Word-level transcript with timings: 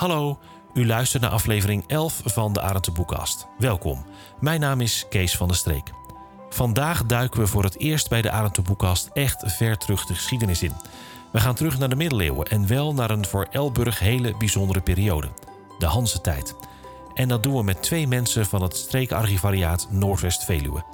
Hallo, 0.00 0.38
u 0.74 0.86
luistert 0.86 1.22
naar 1.22 1.30
aflevering 1.30 1.84
11 1.86 2.20
van 2.24 2.52
de 2.52 2.60
Arendse 2.60 2.92
Boekast. 2.92 3.46
Welkom, 3.58 4.04
mijn 4.38 4.60
naam 4.60 4.80
is 4.80 5.06
Kees 5.08 5.36
van 5.36 5.48
der 5.48 5.56
Streek. 5.56 5.90
Vandaag 6.48 7.06
duiken 7.06 7.40
we 7.40 7.46
voor 7.46 7.64
het 7.64 7.78
eerst 7.78 8.08
bij 8.08 8.22
de 8.22 8.30
Arendse 8.30 8.62
Boekast 8.62 9.10
echt 9.12 9.52
ver 9.52 9.76
terug 9.76 10.06
de 10.06 10.14
geschiedenis 10.14 10.62
in. 10.62 10.72
We 11.32 11.40
gaan 11.40 11.54
terug 11.54 11.78
naar 11.78 11.88
de 11.88 11.96
middeleeuwen 11.96 12.46
en 12.46 12.66
wel 12.66 12.94
naar 12.94 13.10
een 13.10 13.26
voor 13.26 13.46
Elburg 13.50 13.98
hele 13.98 14.36
bijzondere 14.36 14.80
periode, 14.80 15.28
de 15.78 15.86
Hanse-tijd. 15.86 16.54
En 17.14 17.28
dat 17.28 17.42
doen 17.42 17.56
we 17.56 17.62
met 17.62 17.82
twee 17.82 18.06
mensen 18.06 18.46
van 18.46 18.62
het 18.62 18.76
streekarchivariaat 18.76 19.86
Noordwest-Veluwe. 19.90 20.84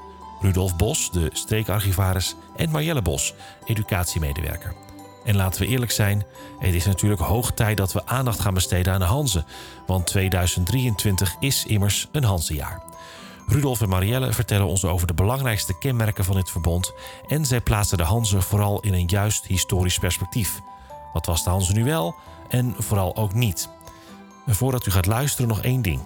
Rudolf 0.40 0.76
Bos, 0.76 1.10
de 1.10 1.30
streekarchivaris, 1.32 2.34
en 2.56 2.70
Marjelle 2.70 3.02
Bos, 3.02 3.34
educatiemedewerker. 3.64 4.85
En 5.26 5.36
laten 5.36 5.60
we 5.60 5.66
eerlijk 5.66 5.90
zijn, 5.90 6.24
het 6.58 6.74
is 6.74 6.86
natuurlijk 6.86 7.20
hoog 7.20 7.52
tijd 7.52 7.76
dat 7.76 7.92
we 7.92 8.06
aandacht 8.06 8.40
gaan 8.40 8.54
besteden 8.54 8.92
aan 8.92 9.00
de 9.00 9.06
Hanze. 9.06 9.44
Want 9.86 10.06
2023 10.06 11.36
is 11.40 11.64
immers 11.66 12.08
een 12.12 12.24
Hanzejaar. 12.24 12.82
Rudolf 13.46 13.80
en 13.80 13.88
Marielle 13.88 14.32
vertellen 14.32 14.66
ons 14.66 14.84
over 14.84 15.06
de 15.06 15.14
belangrijkste 15.14 15.78
kenmerken 15.78 16.24
van 16.24 16.36
dit 16.36 16.50
verbond. 16.50 16.92
En 17.26 17.46
zij 17.46 17.60
plaatsen 17.60 17.98
de 17.98 18.04
Hanze 18.04 18.40
vooral 18.40 18.80
in 18.80 18.94
een 18.94 19.06
juist 19.06 19.46
historisch 19.46 19.98
perspectief. 19.98 20.60
Wat 21.12 21.26
was 21.26 21.44
de 21.44 21.50
Hanze 21.50 21.72
nu 21.72 21.84
wel 21.84 22.14
en 22.48 22.74
vooral 22.78 23.16
ook 23.16 23.34
niet? 23.34 23.68
Voordat 24.46 24.86
u 24.86 24.90
gaat 24.90 25.06
luisteren 25.06 25.48
nog 25.48 25.60
één 25.60 25.82
ding. 25.82 26.00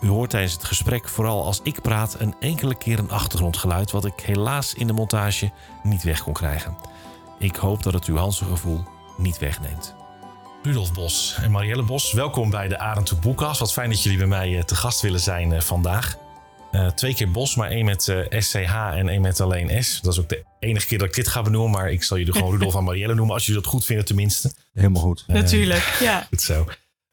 U 0.00 0.08
hoort 0.08 0.30
tijdens 0.30 0.52
het 0.52 0.64
gesprek 0.64 1.08
vooral 1.08 1.44
als 1.44 1.60
ik 1.62 1.82
praat 1.82 2.16
een 2.18 2.34
enkele 2.40 2.74
keer 2.74 2.98
een 2.98 3.10
achtergrondgeluid... 3.10 3.90
wat 3.90 4.04
ik 4.04 4.20
helaas 4.20 4.74
in 4.74 4.86
de 4.86 4.92
montage 4.92 5.50
niet 5.82 6.02
weg 6.02 6.22
kon 6.22 6.32
krijgen. 6.32 6.76
Ik 7.38 7.56
hoop 7.56 7.82
dat 7.82 7.92
het 7.92 8.04
uw 8.04 8.16
Hanse-gevoel 8.16 8.84
niet 9.16 9.38
wegneemt. 9.38 9.94
Rudolf 10.62 10.92
Bos 10.92 11.36
en 11.42 11.50
Marielle 11.50 11.82
Bos, 11.82 12.12
welkom 12.12 12.50
bij 12.50 12.68
de 12.68 12.78
Arend 12.78 13.20
Boekas. 13.20 13.58
Wat 13.58 13.72
fijn 13.72 13.90
dat 13.90 14.02
jullie 14.02 14.18
bij 14.18 14.26
mij 14.26 14.56
eh, 14.56 14.62
te 14.62 14.74
gast 14.74 15.00
willen 15.00 15.20
zijn 15.20 15.52
eh, 15.52 15.60
vandaag. 15.60 16.16
Uh, 16.72 16.86
twee 16.86 17.14
keer 17.14 17.30
Bos, 17.30 17.54
maar 17.54 17.70
één 17.70 17.84
met 17.84 18.06
uh, 18.06 18.40
SCH 18.40 18.74
en 18.74 19.08
één 19.08 19.20
met 19.20 19.40
alleen 19.40 19.84
S. 19.84 20.00
Dat 20.00 20.12
is 20.12 20.20
ook 20.20 20.28
de 20.28 20.44
enige 20.58 20.86
keer 20.86 20.98
dat 20.98 21.08
ik 21.08 21.14
dit 21.14 21.28
ga 21.28 21.42
benoemen. 21.42 21.70
Maar 21.70 21.90
ik 21.90 22.02
zal 22.02 22.18
jullie 22.18 22.32
gewoon 22.32 22.50
Rudolf 22.50 22.74
en 22.74 22.84
Marielle 22.84 23.14
noemen, 23.14 23.34
als 23.34 23.46
jullie 23.46 23.62
dat 23.62 23.70
goed 23.70 23.84
vinden 23.84 24.04
tenminste. 24.04 24.52
Helemaal 24.72 25.02
goed. 25.02 25.24
Natuurlijk, 25.26 25.96
ja. 26.00 26.26
Goed 26.28 26.40
zo. 26.40 26.66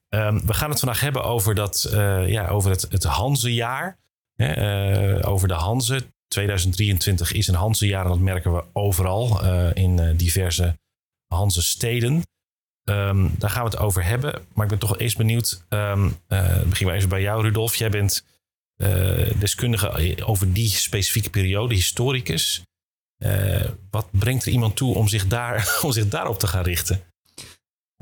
Um, 0.10 0.46
we 0.46 0.54
gaan 0.54 0.70
het 0.70 0.80
vandaag 0.80 1.00
hebben 1.00 1.24
over, 1.24 1.56
dat, 1.56 1.90
uh, 1.94 2.28
ja, 2.28 2.48
over 2.48 2.70
het, 2.70 2.88
het 2.90 3.04
Hanzejaar. 3.04 3.98
Hè, 4.36 5.28
over 5.28 5.48
de 5.48 5.54
Hanze. 5.54 6.14
2023 6.36 7.32
is 7.32 7.48
een 7.48 7.56
Hanzejaar 7.56 8.04
en 8.04 8.10
dat 8.10 8.20
merken 8.20 8.54
we 8.54 8.64
overal 8.74 9.46
in 9.74 10.16
diverse 10.18 10.78
Hanse 11.28 11.62
steden. 11.62 12.24
Um, 12.90 13.36
daar 13.38 13.50
gaan 13.50 13.64
we 13.64 13.70
het 13.70 13.80
over 13.80 14.04
hebben. 14.04 14.34
Maar 14.54 14.64
ik 14.64 14.70
ben 14.70 14.80
toch 14.80 14.98
eerst 14.98 15.18
benieuwd. 15.18 15.66
Um, 15.70 16.18
begin 16.68 16.88
maar 16.88 16.96
even 16.96 17.10
bij 17.10 17.22
jou, 17.22 17.42
Rudolf. 17.42 17.76
Jij 17.76 17.90
bent 17.90 18.26
uh, 18.78 19.40
deskundige 19.40 20.26
over 20.26 20.54
die 20.54 20.70
specifieke 20.70 21.30
periode, 21.30 21.74
historicus. 21.74 22.64
Uh, 23.18 23.66
wat 23.90 24.08
brengt 24.12 24.46
er 24.46 24.52
iemand 24.52 24.76
toe 24.76 24.96
om 24.96 25.08
zich, 25.08 25.28
daar, 25.28 25.70
om 25.86 25.92
zich 25.92 26.08
daarop 26.08 26.40
te 26.40 26.48
gaan 26.48 26.64
richten? 26.64 27.02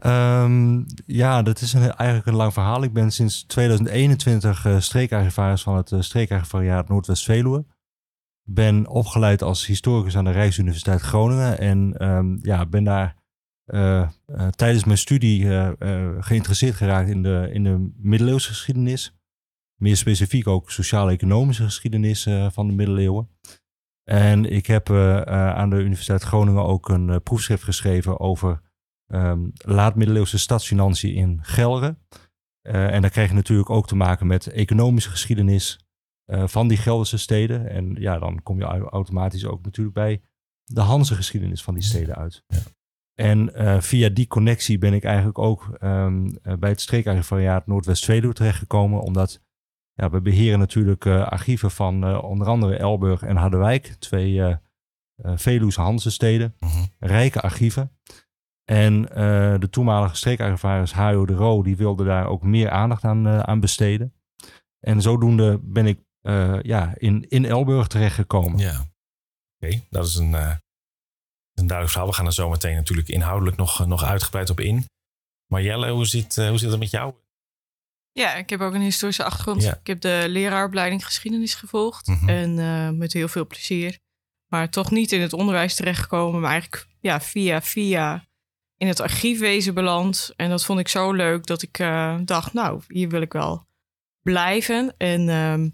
Um, 0.06 0.86
ja, 1.06 1.42
dat 1.42 1.62
is 1.62 1.74
een, 1.74 1.82
eigenlijk 1.82 2.28
een 2.28 2.36
lang 2.36 2.54
verhaal. 2.54 2.84
Ik 2.84 2.94
ben 2.94 3.12
sinds 3.12 3.44
2021 3.44 4.66
uh, 4.66 4.80
streekarchivaris 4.80 5.62
van 5.62 5.76
het 5.76 5.92
uh, 5.92 6.02
streekarchivariaat 6.02 6.88
Noordwest-Veluwe. 6.88 7.66
Ben 8.44 8.88
opgeleid 8.88 9.42
als 9.42 9.66
historicus 9.66 10.18
aan 10.18 10.26
de 10.26 10.32
Rijksuniversiteit 10.32 11.02
Groningen. 11.02 11.60
En 11.60 12.08
um, 12.08 12.40
ja, 12.42 12.66
ben 12.66 12.84
daar 12.84 13.16
uh, 13.66 14.08
tijdens 14.50 14.84
mijn 14.84 14.98
studie 14.98 15.46
geïnteresseerd 16.20 16.76
geraakt 16.76 17.10
in 17.10 17.24
de, 17.24 17.50
in 17.54 17.64
de 17.64 17.92
middeleeuwse 17.98 18.48
geschiedenis 18.48 19.18
meer 19.76 19.98
specifiek 19.98 20.48
ook 20.48 20.72
sociaal-economische 20.72 21.64
geschiedenis 21.64 22.28
van 22.48 22.68
de 22.68 22.74
middeleeuwen. 22.74 23.30
En 24.04 24.46
ik 24.46 24.66
heb 24.66 24.90
aan 24.90 25.70
de 25.70 25.76
Universiteit 25.76 26.24
Groningen 26.24 26.64
ook 26.64 26.90
een 26.90 27.24
proefschrift 27.24 27.64
geschreven 27.64 28.20
over 28.20 28.62
um, 29.08 29.52
laat-middeleeuwse 29.54 30.38
stadsfinanciën 30.38 31.16
in 31.16 31.40
Gelre. 31.42 31.98
en 32.62 33.02
daar 33.02 33.10
krijg 33.10 33.30
je 33.30 33.36
natuurlijk 33.36 33.70
ook 33.70 33.88
te 33.88 33.96
maken 33.96 34.28
met 34.28 34.48
economische 34.48 35.10
geschiedenis 35.10 35.83
van 36.26 36.68
die 36.68 36.78
Gelderse 36.78 37.18
steden. 37.18 37.70
En 37.70 37.96
ja, 38.00 38.20
dan 38.20 38.44
kom 38.44 38.58
je 38.58 38.66
automatisch 38.66 39.46
ook 39.46 39.64
natuurlijk 39.64 39.96
bij 39.96 40.22
de 40.64 40.82
Hanse 40.82 41.16
geschiedenis 41.16 41.64
van 41.64 41.74
die 41.74 41.84
steden 41.84 42.16
uit. 42.16 42.44
Ja. 42.48 42.58
En 43.14 43.52
via 43.84 44.10
die 44.10 44.28
connectie 44.28 44.78
ben 44.78 44.94
ik 44.94 45.04
eigenlijk 45.04 45.38
ook 45.38 45.78
um, 45.82 46.40
bij 46.60 46.70
het 46.70 46.82
streekarchivariaat 46.82 47.68
Noordwest-Veluwe 47.68 48.34
terechtgekomen, 48.34 49.02
omdat 49.02 49.42
ja, 49.94 50.10
we 50.10 50.22
beheren 50.22 50.60
natuurlijk 50.60 51.06
uh, 51.06 51.28
archieven 51.28 51.72
van 51.72 52.10
uh, 52.10 52.24
onder 52.24 52.48
andere 52.48 52.78
Elburg 52.78 53.22
en 53.22 53.36
Harderwijk, 53.36 53.96
twee 54.00 54.34
uh, 54.34 54.56
Veluwse 55.24 55.82
Hanse-steden, 55.82 56.56
mm 56.60 56.70
-hmm. 56.70 56.88
rijke 57.00 57.42
archieven. 57.42 57.92
En 58.64 59.02
de 59.60 59.68
toenmalige 59.70 60.16
streekarchivaris 60.16 60.94
Hajo 60.94 61.26
de 61.26 61.34
Roo, 61.34 61.64
die 61.64 61.78
wilde 61.78 62.04
daar 62.04 62.28
ook 62.28 62.44
meer 62.44 62.70
aandacht 62.70 63.04
aan, 63.04 63.28
aan 63.28 63.60
besteden. 63.60 64.14
En 64.80 65.02
zodoende 65.02 65.60
ben 65.64 65.86
ik 65.86 66.00
ja, 66.62 66.94
in, 66.98 67.26
in 67.30 67.46
Elburg 67.46 67.88
terechtgekomen. 67.88 68.60
Ja, 68.60 68.80
oké. 68.80 68.88
Okay. 69.60 69.88
Dat 69.90 70.08
is 70.08 70.16
een, 70.16 70.34
een 70.34 71.68
duidelijk 71.68 71.90
verhaal. 71.90 72.08
We 72.08 72.14
gaan 72.14 72.26
er 72.26 72.34
zo 72.34 72.50
meteen 72.50 72.76
natuurlijk 72.76 73.08
inhoudelijk 73.08 73.58
nog, 73.58 73.86
nog 73.86 74.04
uitgebreid 74.04 74.50
op 74.50 74.60
in. 74.60 74.86
Marjelle, 75.48 75.92
hoe 75.92 76.06
zit, 76.06 76.36
hoe 76.36 76.58
zit 76.58 76.70
het 76.70 76.80
met 76.80 76.90
jou? 76.90 77.14
Ja, 78.12 78.36
ik 78.36 78.50
heb 78.50 78.62
ook 78.62 78.74
een 78.74 78.82
historische 78.82 79.24
achtergrond. 79.24 79.62
Ja. 79.62 79.78
Ik 79.80 79.88
heb 79.88 80.02
de 80.02 80.26
leraaropleiding 80.28 81.06
geschiedenis 81.06 81.56
gevolgd. 81.56 82.08
Mm 82.08 82.16
-hmm. 82.16 82.30
En 82.30 82.58
uh, 82.58 82.90
met 82.90 83.14
heel 83.14 83.28
veel 83.28 83.48
plezier. 83.48 84.00
Maar 84.48 84.70
toch 84.70 84.92
niet 84.92 85.12
in 85.12 85.22
het 85.22 85.34
onderwijs 85.34 85.76
terechtgekomen. 85.76 86.42
Maar 86.42 86.52
eigenlijk 86.52 86.88
ja, 87.00 87.22
via 87.22 87.62
via 87.62 88.26
in 88.78 88.88
het 88.88 89.00
archiefwezen 89.00 89.74
beland. 89.74 90.34
En 90.36 90.50
dat 90.50 90.66
vond 90.66 90.80
ik 90.80 90.88
zo 90.88 91.12
leuk 91.12 91.46
dat 91.46 91.62
ik 91.62 91.80
uh, 91.80 92.18
dacht, 92.24 92.54
nou, 92.54 92.82
hier 92.88 93.10
wil 93.10 93.22
ik 93.22 93.34
wel 93.34 93.66
blijven. 94.22 94.96
En 94.98 95.30
um, 95.30 95.74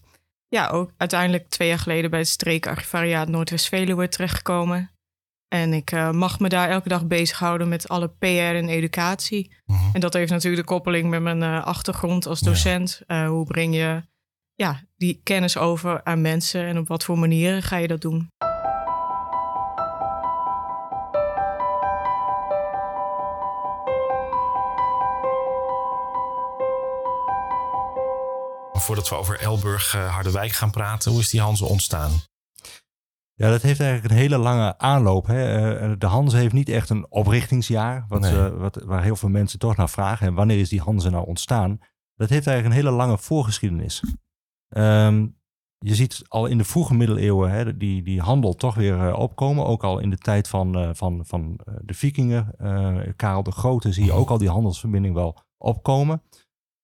ja, 0.50 0.68
ook 0.68 0.92
uiteindelijk 0.98 1.50
twee 1.50 1.68
jaar 1.68 1.80
geleden 1.80 2.10
bij 2.10 2.20
het 2.20 2.28
streekarchivariaat 2.28 3.28
Noordwest-Veluwe 3.28 4.08
terechtgekomen. 4.08 4.92
En 5.48 5.74
ik 5.74 5.92
uh, 5.92 6.12
mag 6.12 6.40
me 6.40 6.50
daar 6.50 6.70
elke 6.70 6.90
dag 6.90 7.08
bezighouden 7.08 7.70
met 7.70 7.88
alle 7.88 8.10
PR 8.10 8.26
en 8.26 8.70
educatie. 8.70 9.56
Mhm. 9.66 9.78
Uh 9.78 9.84
-huh. 9.84 9.90
En 9.94 10.00
dat 10.00 10.14
heeft 10.14 10.32
natuurlijk 10.32 10.62
de 10.62 10.74
koppeling 10.74 11.09
met 11.09 11.22
mijn 11.22 11.42
uh, 11.42 11.66
achtergrond 11.66 12.26
als 12.26 12.40
docent. 12.40 13.02
Ja. 13.08 13.24
Uh, 13.24 13.30
hoe 13.30 13.46
breng 13.46 13.76
je 13.76 14.02
ja, 14.54 14.84
die 14.96 15.22
kennis 15.24 15.58
over 15.58 16.04
aan 16.04 16.22
mensen 16.22 16.66
en 16.66 16.78
op 16.78 16.88
wat 16.88 17.04
voor 17.04 17.20
manieren 17.20 17.64
ga 17.64 17.78
je 17.78 17.88
dat 17.88 18.02
doen? 18.02 18.30
Voordat 28.90 29.10
we 29.10 29.16
over 29.16 29.40
Elburg 29.40 29.92
Harderwijk 29.92 30.52
gaan 30.52 30.72
praten, 30.72 31.12
hoe 31.12 31.20
is 31.20 31.30
die 31.30 31.42
Hanze 31.42 31.66
ontstaan? 31.66 32.12
Ja, 33.34 33.50
dat 33.50 33.62
heeft 33.62 33.80
eigenlijk 33.80 34.12
een 34.12 34.20
hele 34.20 34.38
lange 34.38 34.78
aanloop. 34.78 35.28
Hè. 35.28 35.98
De 35.98 36.06
Hanze 36.06 36.38
heeft 36.38 36.54
niet 36.54 36.70
echt 36.70 36.90
een 36.90 37.12
oprichtingsjaar, 37.12 38.06
wat, 38.08 38.22
nee. 38.22 38.34
uh, 38.34 38.58
wat, 38.58 38.76
waar 38.84 39.04
heel 39.04 39.16
veel 39.16 39.30
mensen 39.30 39.60
toch 39.60 39.76
naar 39.76 39.90
vragen. 39.90 40.28
En 40.28 40.34
wanneer 40.34 40.60
is 40.60 40.70
die 40.70 40.82
Hanze 40.82 41.10
nou 41.10 41.26
ontstaan? 41.26 41.80
Dat 42.16 42.30
heeft 42.30 42.48
eigenlijk 42.48 42.66
een 42.66 42.84
hele 42.84 42.98
lange 42.98 43.18
voorgeschiedenis. 43.18 44.04
Um, 44.70 45.38
je 45.78 45.96
ziet 45.96 46.22
al 46.28 46.46
in 46.46 46.58
de 46.58 46.64
vroege 46.64 46.94
middeleeuwen 46.94 47.52
hè, 47.52 47.78
die, 47.78 48.03
die 48.03 48.22
handel 48.22 48.56
toch 48.56 48.76
weer 48.76 49.08
uh, 49.08 49.20
opkomen. 49.20 49.66
Ook 49.66 49.84
al 49.84 50.00
in 50.00 50.09
de 50.09 50.18
tijd 50.18 50.47
van, 50.47 50.78
uh, 50.82 50.90
van, 50.94 51.26
van 51.26 51.59
de 51.82 51.94
vikingen, 51.94 52.56
Karel 53.16 53.44
de 53.44 53.52
Grote, 53.52 53.94
zie 53.94 54.06
je 54.06 54.12
ook 54.12 54.30
al 54.30 54.38
die 54.38 54.50
handelsverbinding 54.50 55.14
wel 55.16 55.38
opkomen. 55.58 56.22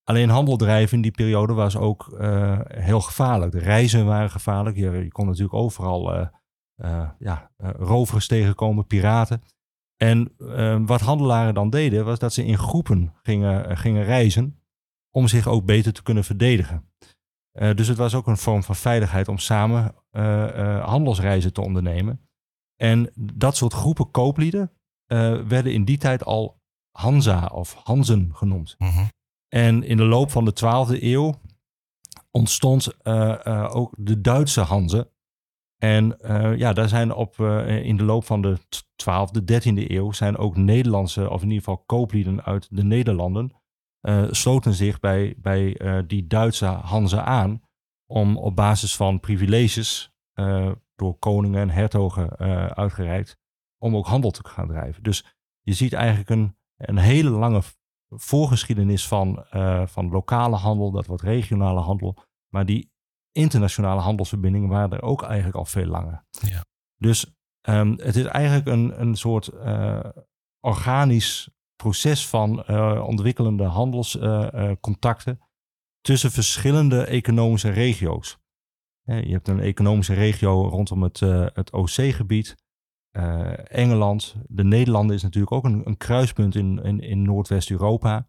Alleen 0.05 0.29
handel 0.29 0.57
drijven 0.57 0.95
in 0.95 1.01
die 1.01 1.11
periode 1.11 1.53
was 1.53 1.77
ook 1.77 2.15
heel 2.67 3.01
gevaarlijk. 3.01 3.51
De 3.51 3.59
reizen 3.59 4.05
waren 4.05 4.29
gevaarlijk. 4.29 4.75
Je, 4.75 5.07
kon 5.11 5.25
natuurlijk 5.25 5.53
overal 5.53 6.29
uh, 6.77 7.09
ja, 7.19 7.51
uh, 7.57 7.69
rovers 7.77 8.27
tegenkomen, 8.27 8.87
piraten. 8.87 9.41
En 9.97 10.35
wat 10.85 11.01
handelaren 11.01 11.53
dan 11.53 11.69
deden, 11.69 12.05
was 12.05 12.19
dat 12.19 12.33
ze 12.33 12.45
in 12.45 12.57
groepen 12.57 13.13
gingen, 13.21 13.77
gingen 13.77 14.03
reizen 14.03 14.59
om 15.11 15.27
zich 15.27 15.47
ook 15.47 15.65
beter 15.65 15.93
te 15.93 16.03
kunnen 16.03 16.23
verdedigen. 16.23 16.89
dus 17.51 17.87
het 17.87 17.97
was 17.97 18.15
ook 18.15 18.27
een 18.27 18.37
vorm 18.37 18.63
van 18.63 18.75
veiligheid 18.75 19.27
om 19.27 19.37
samen 19.37 19.95
handelsreizen 20.81 21.53
te 21.53 21.61
ondernemen. 21.61 22.27
En 22.75 23.11
dat 23.15 23.55
soort 23.55 23.73
groepen 23.73 24.11
kooplieden 24.11 24.71
werden 25.47 25.73
in 25.73 25.85
die 25.85 25.97
tijd 25.97 26.25
al 26.25 26.61
Hansa 26.91 27.45
of 27.45 27.73
Hansen 27.83 28.29
genoemd. 28.33 28.75
Mm. 28.77 29.07
En 29.55 29.83
in 29.83 29.97
de 29.97 30.03
loop 30.03 30.31
van 30.31 30.45
de 30.45 30.53
12e 30.53 31.03
eeuw 31.03 31.33
ontstond 32.31 33.05
ook 33.73 33.93
de 33.97 34.21
Duitse 34.21 34.61
Hanze, 34.61 35.13
en 35.77 36.17
uh, 36.21 36.57
ja, 36.57 36.73
daar 36.73 36.89
zijn 36.89 37.13
op, 37.13 37.37
uh, 37.37 37.85
in 37.85 37.97
de 37.97 38.03
loop 38.03 38.25
van 38.25 38.41
de 38.41 38.57
12e, 39.03 39.39
13e 39.41 39.91
eeuw 39.91 40.11
zijn 40.11 40.37
ook 40.37 40.55
Nederlandse, 40.55 41.29
of 41.29 41.41
in 41.41 41.47
ieder 41.47 41.63
geval 41.63 41.83
kooplieden 41.85 42.43
uit 42.43 42.67
de 42.71 42.83
Nederlanden, 42.83 43.51
sloten 44.31 44.73
zich 44.73 44.99
bij, 44.99 45.35
bij 45.37 45.77
die 46.07 46.27
Duitse 46.27 46.65
Hanze 46.65 47.21
aan 47.21 47.61
om 48.05 48.37
op 48.37 48.55
basis 48.55 48.95
van 48.95 49.19
privileges 49.19 50.11
door 50.95 51.15
koningen 51.19 51.61
en 51.61 51.69
hertogen 51.69 52.37
uitgereikt, 52.75 53.37
om 53.77 53.95
ook 53.95 54.07
handel 54.07 54.31
te 54.31 54.47
gaan 54.47 54.67
drijven. 54.67 55.03
Dus 55.03 55.37
je 55.61 55.73
ziet 55.73 55.93
eigenlijk 55.93 56.29
een, 56.29 56.57
een 56.75 56.97
hele 56.97 57.29
lange 57.29 57.61
voorgeschiedenis 58.17 59.07
van, 59.07 59.45
van 59.85 60.09
lokale 60.09 60.55
handel, 60.55 60.91
dat 60.91 61.05
wordt 61.05 61.23
regionale 61.23 61.79
handel, 61.79 62.17
maar 62.49 62.65
die 62.65 62.91
internationale 63.31 64.01
handelsverbindingen 64.01 64.69
waren 64.69 64.91
er 64.91 65.01
ook 65.01 65.23
eigenlijk 65.23 65.55
al 65.55 65.65
veel 65.65 65.85
langer. 65.85 66.25
Ja. 66.29 66.65
Dus 66.97 67.35
ehm, 67.61 67.91
het 67.97 68.15
is 68.15 68.25
eigenlijk 68.25 68.67
een, 68.67 69.01
een 69.01 69.15
soort 69.15 69.51
uh, 69.53 69.99
organisch 70.59 71.49
proces 71.75 72.27
van 72.27 72.63
uh, 72.69 73.03
ontwikkelende 73.07 73.63
handelscontacten 73.63 75.39
tussen 76.01 76.31
verschillende 76.31 77.05
economische 77.05 77.69
regio's. 77.69 78.37
je 79.03 79.31
hebt 79.31 79.47
een 79.47 79.59
economische 79.59 80.13
regio 80.13 80.67
rondom 80.67 81.03
het, 81.03 81.19
het 81.53 81.71
OC-gebied. 81.71 82.55
Engeland, 83.67 84.35
de 84.47 84.63
Nederlanden 84.63 85.15
is 85.15 85.23
natuurlijk 85.23 85.51
ook 85.51 85.63
een, 85.63 85.81
een 85.85 85.97
kruispunt 85.97 86.55
in, 86.55 86.83
in, 86.83 86.99
in 86.99 87.21
Noordwest-Europa. 87.21 88.27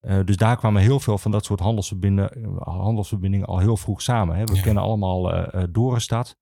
Uh, 0.00 0.24
dus 0.24 0.36
daar 0.36 0.56
kwamen 0.56 0.82
heel 0.82 1.00
veel 1.00 1.18
van 1.18 1.30
dat 1.30 1.44
soort 1.44 1.60
handelsverbindingen, 1.60 2.58
handelsverbindingen 2.58 3.46
al 3.46 3.58
heel 3.58 3.76
vroeg 3.76 4.02
samen. 4.02 4.36
Hè. 4.36 4.44
We 4.44 4.60
kennen 4.60 4.82
allemaal 4.82 5.34
uh, 5.34 5.64
Dorenstad, 5.70 6.36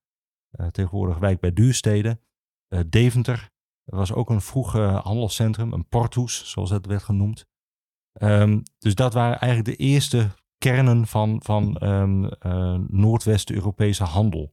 uh, 0.60 0.66
tegenwoordig 0.66 1.18
wijk 1.18 1.40
bij 1.40 1.52
Duurstede. 1.52 2.20
Deventer 2.86 3.50
was 3.84 4.12
ook 4.12 4.30
een 4.30 4.40
vroeg 4.40 4.72
handelscentrum, 5.02 5.72
een 5.72 5.88
portus, 5.88 6.50
zoals 6.50 6.70
het 6.70 6.86
werd 6.86 7.02
genoemd. 7.02 7.46
Um, 8.22 8.62
dus 8.78 8.94
dat 8.94 9.14
waren 9.14 9.40
eigenlijk 9.40 9.78
de 9.78 9.84
eerste 9.84 10.28
kernen 10.58 11.06
van, 11.06 11.40
van 11.42 11.76
um, 11.82 12.28
Noordwest-Europese 12.88 14.04
handel. 14.04 14.52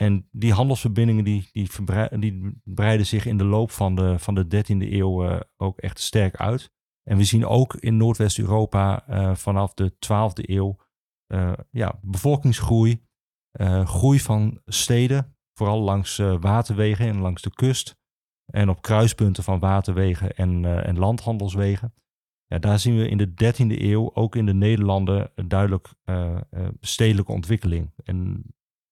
En 0.00 0.28
die 0.30 0.52
handelsverbindingen 0.52 1.24
die, 1.24 1.48
die, 1.52 1.68
die 2.18 2.60
breiden 2.64 3.06
zich 3.06 3.26
in 3.26 3.36
de 3.36 3.44
loop 3.44 3.70
van 3.70 3.94
de, 3.94 4.18
van 4.18 4.34
de 4.34 4.44
13e 4.44 4.92
eeuw 4.92 5.42
ook 5.56 5.78
echt 5.78 6.00
sterk 6.00 6.36
uit. 6.36 6.70
En 7.02 7.16
we 7.16 7.24
zien 7.24 7.46
ook 7.46 7.74
in 7.74 7.96
Noordwest-Europa 7.96 9.04
uh, 9.08 9.34
vanaf 9.34 9.74
de 9.74 9.92
12e 9.92 10.50
eeuw 10.50 10.76
uh, 11.32 11.52
ja, 11.70 11.98
bevolkingsgroei, 12.02 13.08
groei 13.84 14.20
van 14.20 14.60
steden, 14.66 15.36
vooral 15.54 15.80
langs 15.80 16.16
waterwegen 16.40 17.06
en 17.06 17.18
langs 17.18 17.42
de 17.42 17.50
kust. 17.50 17.98
En 18.52 18.68
op 18.68 18.82
kruispunten 18.82 19.44
van 19.44 19.58
waterwegen 19.58 20.34
en, 20.34 20.84
en 20.84 20.98
landhandelswegen. 20.98 21.94
Ja, 22.46 22.58
daar 22.58 22.78
zien 22.78 22.96
we 22.96 23.08
in 23.08 23.16
de 23.16 23.30
13e 23.30 23.80
eeuw 23.80 24.14
ook 24.14 24.36
in 24.36 24.46
de 24.46 24.54
Nederlanden 24.54 25.32
duidelijk 25.46 25.88
stedelijke 26.80 27.32
ontwikkeling. 27.32 27.92
En 28.04 28.44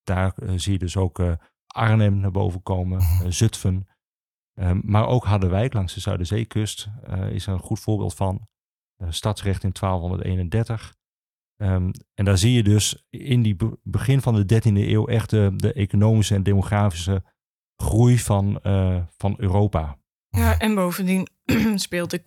daar 0.09 0.35
zie 0.57 0.73
je 0.73 0.79
dus 0.79 0.97
ook 0.97 1.23
Arnhem 1.67 2.19
naar 2.21 2.31
boven 2.31 2.63
komen, 2.63 3.03
Zutphen. 3.33 3.89
Ehm, 4.55 4.81
maar 4.83 5.07
ook 5.07 5.25
Harderwijk 5.25 5.73
langs 5.73 5.95
de 5.95 6.01
Zuiderzeekust 6.01 6.89
is 7.31 7.47
er 7.47 7.53
een 7.53 7.59
goed 7.59 7.81
voorbeeld 7.81 8.15
van. 8.15 8.49
Stadsrecht 9.09 9.65
in 9.65 9.73
1231. 9.73 10.97
Ehm, 11.57 11.91
en 12.15 12.25
daar 12.25 12.39
zie 12.39 12.53
je 12.53 12.63
dus 12.63 13.07
in 13.11 13.43
die 13.43 13.57
begin 13.83 14.21
van 14.21 14.35
de 14.35 14.45
13e 14.45 14.89
eeuw 14.89 15.07
echt 15.07 15.31
de, 15.31 15.53
de 15.57 15.73
economische 15.73 16.35
en 16.35 16.43
demografische 16.43 17.23
groei 17.83 18.19
van, 18.19 18.61
uh, 18.63 19.03
van 19.17 19.35
Europa. 19.39 19.99
Ja, 20.29 20.59
en 20.59 20.75
bovendien 20.75 21.29
speelt 21.75 22.11
de, 22.11 22.21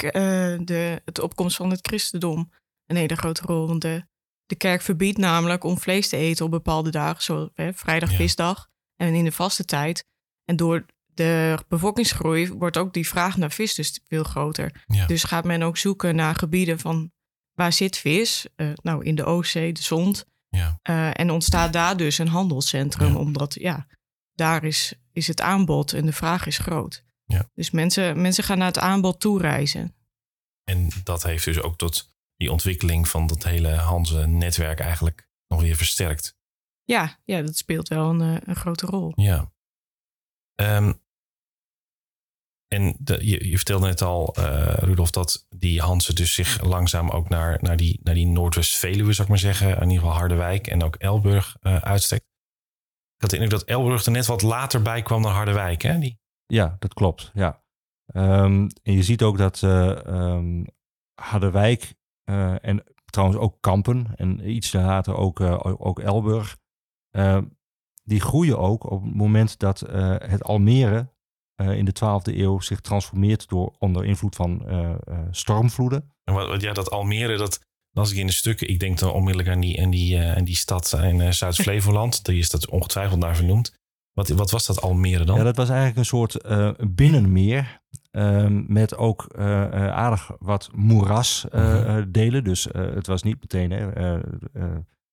de, 0.64 1.02
het 1.06 1.20
opkomst 1.20 1.56
van 1.56 1.70
het 1.70 1.88
christendom 1.88 2.52
een 2.86 2.96
hele 2.96 3.16
grote 3.16 3.42
rol. 3.46 3.68
Want 3.68 3.82
de, 3.82 4.06
de 4.52 4.58
kerk 4.58 4.82
verbiedt 4.82 5.18
namelijk 5.18 5.64
om 5.64 5.80
vlees 5.80 6.10
te 6.10 6.18
eten 6.18 6.46
op 6.46 6.52
bepaalde 6.52 6.90
dagen, 6.90 7.24
zoals 7.24 7.50
vrijdag, 7.56 8.14
visdag 8.14 8.70
en 8.96 9.14
in 9.14 9.24
de 9.24 9.32
vaste 9.32 9.66
tijd. 9.66 10.06
En 10.46 10.56
door 10.56 10.86
de 11.14 11.58
bevolkingsgroei 11.68 12.52
wordt 12.52 12.78
ook 12.78 12.94
die 12.94 13.08
vraag 13.08 13.38
naar 13.38 13.52
vis 13.52 13.76
dus 13.76 14.00
veel 14.08 14.24
groter. 14.24 14.86
Dus 15.08 15.24
gaat 15.24 15.44
men 15.44 15.62
ook 15.62 15.78
zoeken 15.78 16.16
naar 16.16 16.36
gebieden 16.36 16.80
van 16.80 17.12
waar 17.54 17.74
zit 17.74 17.98
vis? 17.98 18.46
Uh, 18.56 18.72
nou, 18.82 19.04
in 19.04 19.16
de 19.16 19.24
Oostzee, 19.24 19.74
de 19.74 19.82
Zond. 19.82 20.26
Ja. 20.50 20.80
Uh, 20.90 21.20
en 21.20 21.32
ontstaat 21.32 21.74
daar 21.74 21.98
dus 21.98 22.18
een 22.18 22.28
handelscentrum, 22.28 23.16
omdat 23.16 23.54
ja, 23.54 23.88
daar 24.34 24.64
is, 24.64 24.94
is 25.12 25.28
het 25.28 25.42
aanbod 25.42 25.94
en 25.94 26.06
de 26.06 26.14
vraag 26.14 26.46
is 26.46 26.58
groot. 26.58 27.04
Ja. 27.26 27.50
Dus 27.54 27.72
mensen, 27.72 28.22
mensen 28.22 28.44
gaan 28.44 28.58
naar 28.58 28.68
het 28.68 28.80
aanbod 28.80 29.20
toe 29.20 29.40
reizen. 29.40 29.96
En 30.64 30.90
dat 31.04 31.24
heeft 31.24 31.46
dus 31.46 31.62
ook 31.62 31.78
tot 31.78 32.10
die 32.42 32.52
ontwikkeling 32.52 33.08
van 33.08 33.28
dat 33.28 33.44
hele 33.44 33.70
Hanse-netwerk 33.70 34.80
eigenlijk 34.80 35.30
nog 35.48 35.62
weer 35.62 35.76
versterkt. 35.76 36.36
Ja, 36.84 37.20
ja 37.24 37.42
dat 37.42 37.58
speelt 37.58 37.88
wel 37.88 38.10
een, 38.10 38.22
eh, 38.22 38.42
een 38.46 38.56
grote 38.56 38.86
rol. 38.86 39.12
Ja. 39.16 39.52
Um, 40.56 41.02
en 42.68 42.96
de, 43.00 43.28
je, 43.28 43.50
je, 43.50 43.56
vertelde 43.56 43.88
net 43.88 44.02
al, 44.02 44.36
uh, 44.40 44.74
Rudolf, 44.74 45.12
dat 45.12 45.46
die 45.50 45.82
Hansen 45.82 46.16
dus 46.16 46.34
zich 46.34 46.62
langzaam 46.62 47.10
ook 47.10 47.30
naar, 47.30 47.58
naar 47.62 47.78
die, 47.78 48.00
naar 48.04 48.14
die 48.14 48.28
Noordwest-Veluwe, 48.28 49.14
zou 49.14 49.24
ik 49.24 49.30
maar 49.30 49.54
zeggen, 49.54 49.68
in 49.68 49.82
ieder 49.82 49.98
geval 49.98 50.18
Harderwijk 50.18 50.68
en 50.68 50.84
ook 50.84 50.96
Elburg 50.96 51.58
uh, 51.62 51.76
uitstrekt. 51.76 52.24
Ik 53.16 53.22
had 53.22 53.30
de 53.30 53.38
indruk 53.38 53.60
dat 53.60 53.70
Elburg 53.70 54.06
er 54.06 54.12
net 54.12 54.26
wat 54.26 54.42
later 54.42 54.82
bij 54.82 55.02
kwam 55.02 55.22
dan 55.22 55.32
Harderwijk, 55.32 55.82
hè? 55.82 56.00
Die... 56.00 56.20
Ja, 56.46 56.76
dat 56.80 56.94
klopt, 56.94 57.32
ja. 57.34 57.64
Um, 58.14 58.68
en 58.84 58.94
je 58.94 59.04
ziet 59.04 59.22
ook 59.22 59.38
dat 59.38 59.62
uh, 59.62 59.98
um, 60.06 60.66
Harderwijk 61.22 61.94
en 62.62 62.84
trouwens 63.06 63.40
ook 63.40 63.58
Kampen 63.60 64.08
en 64.16 64.50
iets 64.50 64.74
later 64.74 65.16
ook, 65.16 65.40
ook 65.82 66.00
Elburg, 66.00 66.58
die 68.04 68.22
groeien 68.22 68.60
ook 68.60 68.92
op 68.92 69.04
het 69.04 69.16
moment 69.16 69.60
dat 69.60 69.80
het 70.20 70.44
Almere 70.44 71.10
uh, 71.62 71.78
in 71.78 71.86
de 71.86 71.94
12e 71.96 72.38
eeuw 72.38 72.60
zich 72.60 72.82
transformeert 72.82 73.50
door 73.50 73.76
onder 73.80 74.06
invloed 74.06 74.36
van 74.36 74.62
uh, 74.66 74.80
uh, 74.80 75.20
stormvloeden. 75.32 76.14
En 76.24 76.34
wat, 76.34 76.62
ja, 76.62 76.74
dat 76.74 76.90
Almere, 76.90 77.38
dat 77.38 77.60
las 77.92 78.12
ik 78.12 78.18
in 78.18 78.28
de 78.28 78.34
stukken. 78.34 78.68
Ik 78.68 78.80
denk 78.80 79.00
dan 79.00 79.12
onmiddellijk 79.12 79.50
aan 79.50 79.60
die, 79.60 79.82
aan 79.82 79.90
die, 79.90 80.20
aan 80.20 80.44
die 80.44 80.56
stad 80.56 80.94
in 80.94 81.34
Zuid-Flevoland. 81.34 82.26
Die 82.26 82.40
is 82.40 82.50
dat 82.50 82.70
ongetwijfeld 82.70 83.20
naar 83.20 83.36
vernoemd. 83.36 83.80
Wat, 84.14 84.30
wat 84.30 84.52
was 84.52 84.66
dat 84.66 84.82
Almere 84.82 85.26
dan? 85.26 85.38
Ja, 85.38 85.44
dat 85.44 85.56
was 85.56 85.70
eigenlijk 85.70 85.98
een 85.98 86.06
soort 86.06 86.38
binnenmeer. 86.96 87.80
Ehm, 88.12 88.64
met 88.74 88.98
ook 88.98 89.36
aardig 89.38 90.32
wat 90.40 90.70
moerasdelen. 90.76 92.42
Mhm. 92.42 92.44
Dus 92.44 92.68
het 92.72 93.08
was 93.08 93.24
niet 93.24 93.38
meteen 93.42 93.94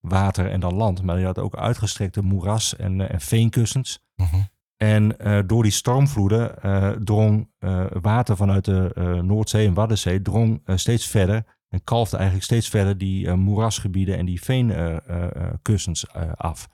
water 0.00 0.50
en 0.50 0.60
dan 0.60 0.74
land. 0.74 1.02
Maar 1.02 1.18
je 1.18 1.24
had 1.24 1.38
ook 1.38 1.56
uitgestrekte 1.56 2.22
moeras- 2.22 2.76
en, 2.76 3.10
en 3.10 3.20
veenkussens. 3.20 3.98
Uh 4.16 4.34
en 4.78 5.14
uh, 5.20 5.38
door 5.46 5.62
die 5.62 5.72
stormvloeden 5.72 6.54
uh, 6.64 6.90
drong 6.90 7.50
uh, 7.60 7.84
water 8.00 8.36
vanuit 8.36 8.64
de 8.64 9.20
Noordzee 9.22 9.66
en 9.66 9.74
Waddenzee 9.74 10.22
drong 10.22 10.62
steeds 10.74 11.06
verder 11.06 11.44
en 11.68 11.84
kalfde 11.84 12.16
eigenlijk 12.16 12.46
steeds 12.46 12.68
verder 12.68 12.98
die 12.98 13.32
moerasgebieden 13.32 14.16
en 14.16 14.26
die 14.26 14.42
veenkussens 14.42 16.12
af. 16.34 16.68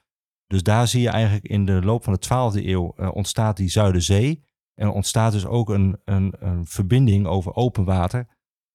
Dus 0.54 0.62
daar 0.62 0.88
zie 0.88 1.00
je 1.02 1.08
eigenlijk 1.08 1.46
in 1.48 1.66
de 1.66 1.82
loop 1.82 2.04
van 2.04 2.12
de 2.12 2.24
12e 2.24 2.66
eeuw 2.66 2.94
ontstaat 3.12 3.56
die 3.56 3.68
Zuiderzee. 3.68 4.42
En 4.74 4.88
ontstaat 4.88 5.32
dus 5.32 5.46
ook 5.46 5.68
een, 5.68 6.00
een, 6.04 6.34
een 6.38 6.66
verbinding 6.66 7.26
over 7.26 7.54
open 7.54 7.84
water 7.84 8.26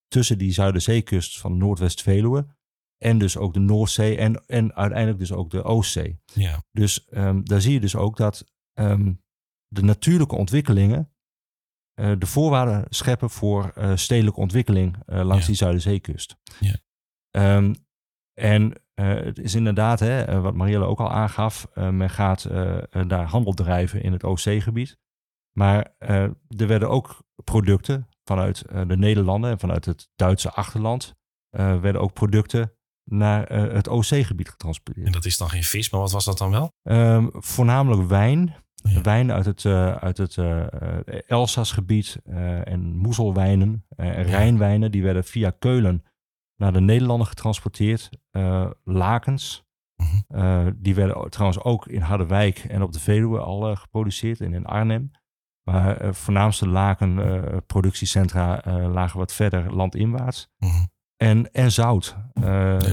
tussen 0.08 0.38
die 0.38 0.52
Zuiderzeekust 0.52 1.40
van 1.40 1.58
Noordwest-Veluwe 1.58 2.48
en 2.98 3.18
dus 3.18 3.38
ook 3.38 3.54
de 3.54 3.60
Noordzee 3.60 4.18
en, 4.18 4.46
en 4.46 4.76
uiteindelijk 4.76 5.20
dus 5.20 5.32
ook 5.32 5.50
de 5.50 5.64
Oostzee. 5.64 6.20
Ja. 6.34 6.64
Dus 6.72 7.08
um, 7.10 7.46
daar 7.46 7.62
zie 7.62 7.74
je 7.74 7.80
dus 7.80 7.96
ook 7.96 8.18
dat 8.18 8.46
Ehm, 8.80 9.14
de 9.68 9.84
natuurlijke 9.84 10.36
ontwikkelingen 10.36 11.14
uh, 12.00 12.12
de 12.18 12.26
voorwaarden 12.26 12.86
scheppen 12.90 13.30
voor 13.30 13.74
uh, 13.78 13.96
stedelijke 13.96 14.40
ontwikkeling 14.40 14.98
uh, 15.08 15.24
langs 15.24 15.46
die 15.46 15.56
Zuiderzeekust. 15.56 16.36
Ja. 16.60 16.78
Um, 17.56 17.76
en 18.40 18.74
het 18.94 19.40
is 19.40 19.56
inderdaad, 19.56 20.00
hè, 20.00 20.42
wat 20.42 20.56
Marielle 20.56 20.86
ook 20.86 21.00
al 21.00 21.12
aangaf, 21.12 21.68
men 21.74 22.10
gaat 22.10 22.50
daar 23.08 23.26
handel 23.26 23.54
drijven 23.54 24.04
in 24.04 24.12
het 24.12 24.24
Oostzee-gebied. 24.24 24.98
Maar 25.58 25.94
er 25.98 26.34
werden 26.48 26.90
ook 26.90 27.24
producten 27.44 28.08
vanuit 28.24 28.66
de 28.88 28.98
Nederlanden 28.98 29.52
en 29.52 29.60
vanuit 29.60 29.86
het 29.86 30.10
Duitse 30.16 30.52
achterland, 30.52 31.16
werden 31.50 32.02
ook 32.02 32.14
producten 32.14 32.74
naar 33.04 33.54
het 33.54 33.90
Oostzee-gebied 33.90 34.50
getransporteerd. 34.50 35.06
En 35.06 35.12
dat 35.12 35.26
is 35.26 35.38
dan 35.38 35.50
geen 35.50 35.64
vis, 35.64 35.90
maar 35.90 36.02
wat 36.02 36.12
was 36.12 36.26
dat 36.26 36.38
dan 36.38 36.52
wel? 36.52 36.72
Um, 36.84 37.30
voornamelijk 37.34 38.08
wijn, 38.08 38.56
ja. 38.84 39.02
Wijn 39.02 39.32
uit 39.32 39.46
het, 39.46 39.64
uh, 39.64 39.96
uit 39.96 40.18
het 40.18 40.36
uh, 40.36 40.66
Elsassgebied 41.28 42.22
en 42.64 42.96
moezelwijnen 42.96 43.86
en 43.96 44.24
Rijnwijnen, 44.24 44.92
die 44.92 45.04
werden 45.04 45.24
via 45.24 45.50
Keulen 45.60 46.04
naar 46.60 46.74
de 46.74 46.82
Nederlanden 46.82 47.28
getransporteerd. 47.28 48.10
lakens, 48.84 49.64
mhm. 49.96 50.72
die 50.76 50.96
werden 50.96 51.30
trouwens 51.30 51.64
ook 51.64 51.88
in 51.88 52.02
Harderwijk 52.02 52.58
en 52.58 52.82
op 52.82 52.92
de 52.92 53.00
Veluwe 53.00 53.40
al 53.40 53.76
geproduceerd 53.76 54.42
en 54.42 54.54
in 54.54 54.66
Arnhem. 54.66 55.12
Maar 55.64 56.16
voornaamste 56.16 56.68
lakenproductiecentra 56.68 58.62
lagen 58.88 59.20
wat 59.20 59.34
verder 59.34 59.76
landinwaarts. 59.76 60.48
Mhm. 60.58 60.86
En, 61.16 61.52
en 61.52 61.72
zout. 61.72 62.18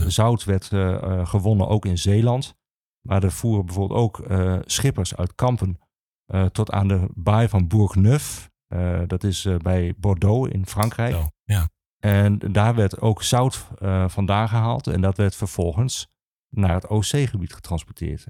Zout 0.06 0.44
werd 0.44 0.66
gewonnen 1.28 1.68
ook 1.68 1.85
in 1.85 1.99
Zeeland. 1.99 2.56
Maar 3.00 3.23
er 3.23 3.32
voeren 3.32 3.66
bijvoorbeeld 3.66 4.00
ook 4.00 4.25
schippers 4.64 5.16
uit 5.16 5.35
Kampen 5.35 5.78
tot 6.52 6.70
aan 6.70 6.88
de 6.88 7.08
baai 7.14 7.49
van 7.49 7.66
Bourgneuf. 7.66 8.50
dat 9.06 9.25
is 9.25 9.49
bij 9.62 9.94
Bordeaux 9.96 10.50
in 10.50 10.66
Frankrijk. 10.66 11.16
Ja. 11.44 11.68
En 12.06 12.38
daar 12.38 12.75
werd 12.75 13.00
ook 13.00 13.22
zout 13.22 13.66
vandaan 14.06 14.48
gehaald. 14.48 14.86
En 14.86 15.00
dat 15.00 15.16
werd 15.16 15.36
vervolgens 15.36 16.08
naar 16.48 16.75
het 16.75 16.86
OC-gebied 16.86 17.54
getransporteerd. 17.54 18.26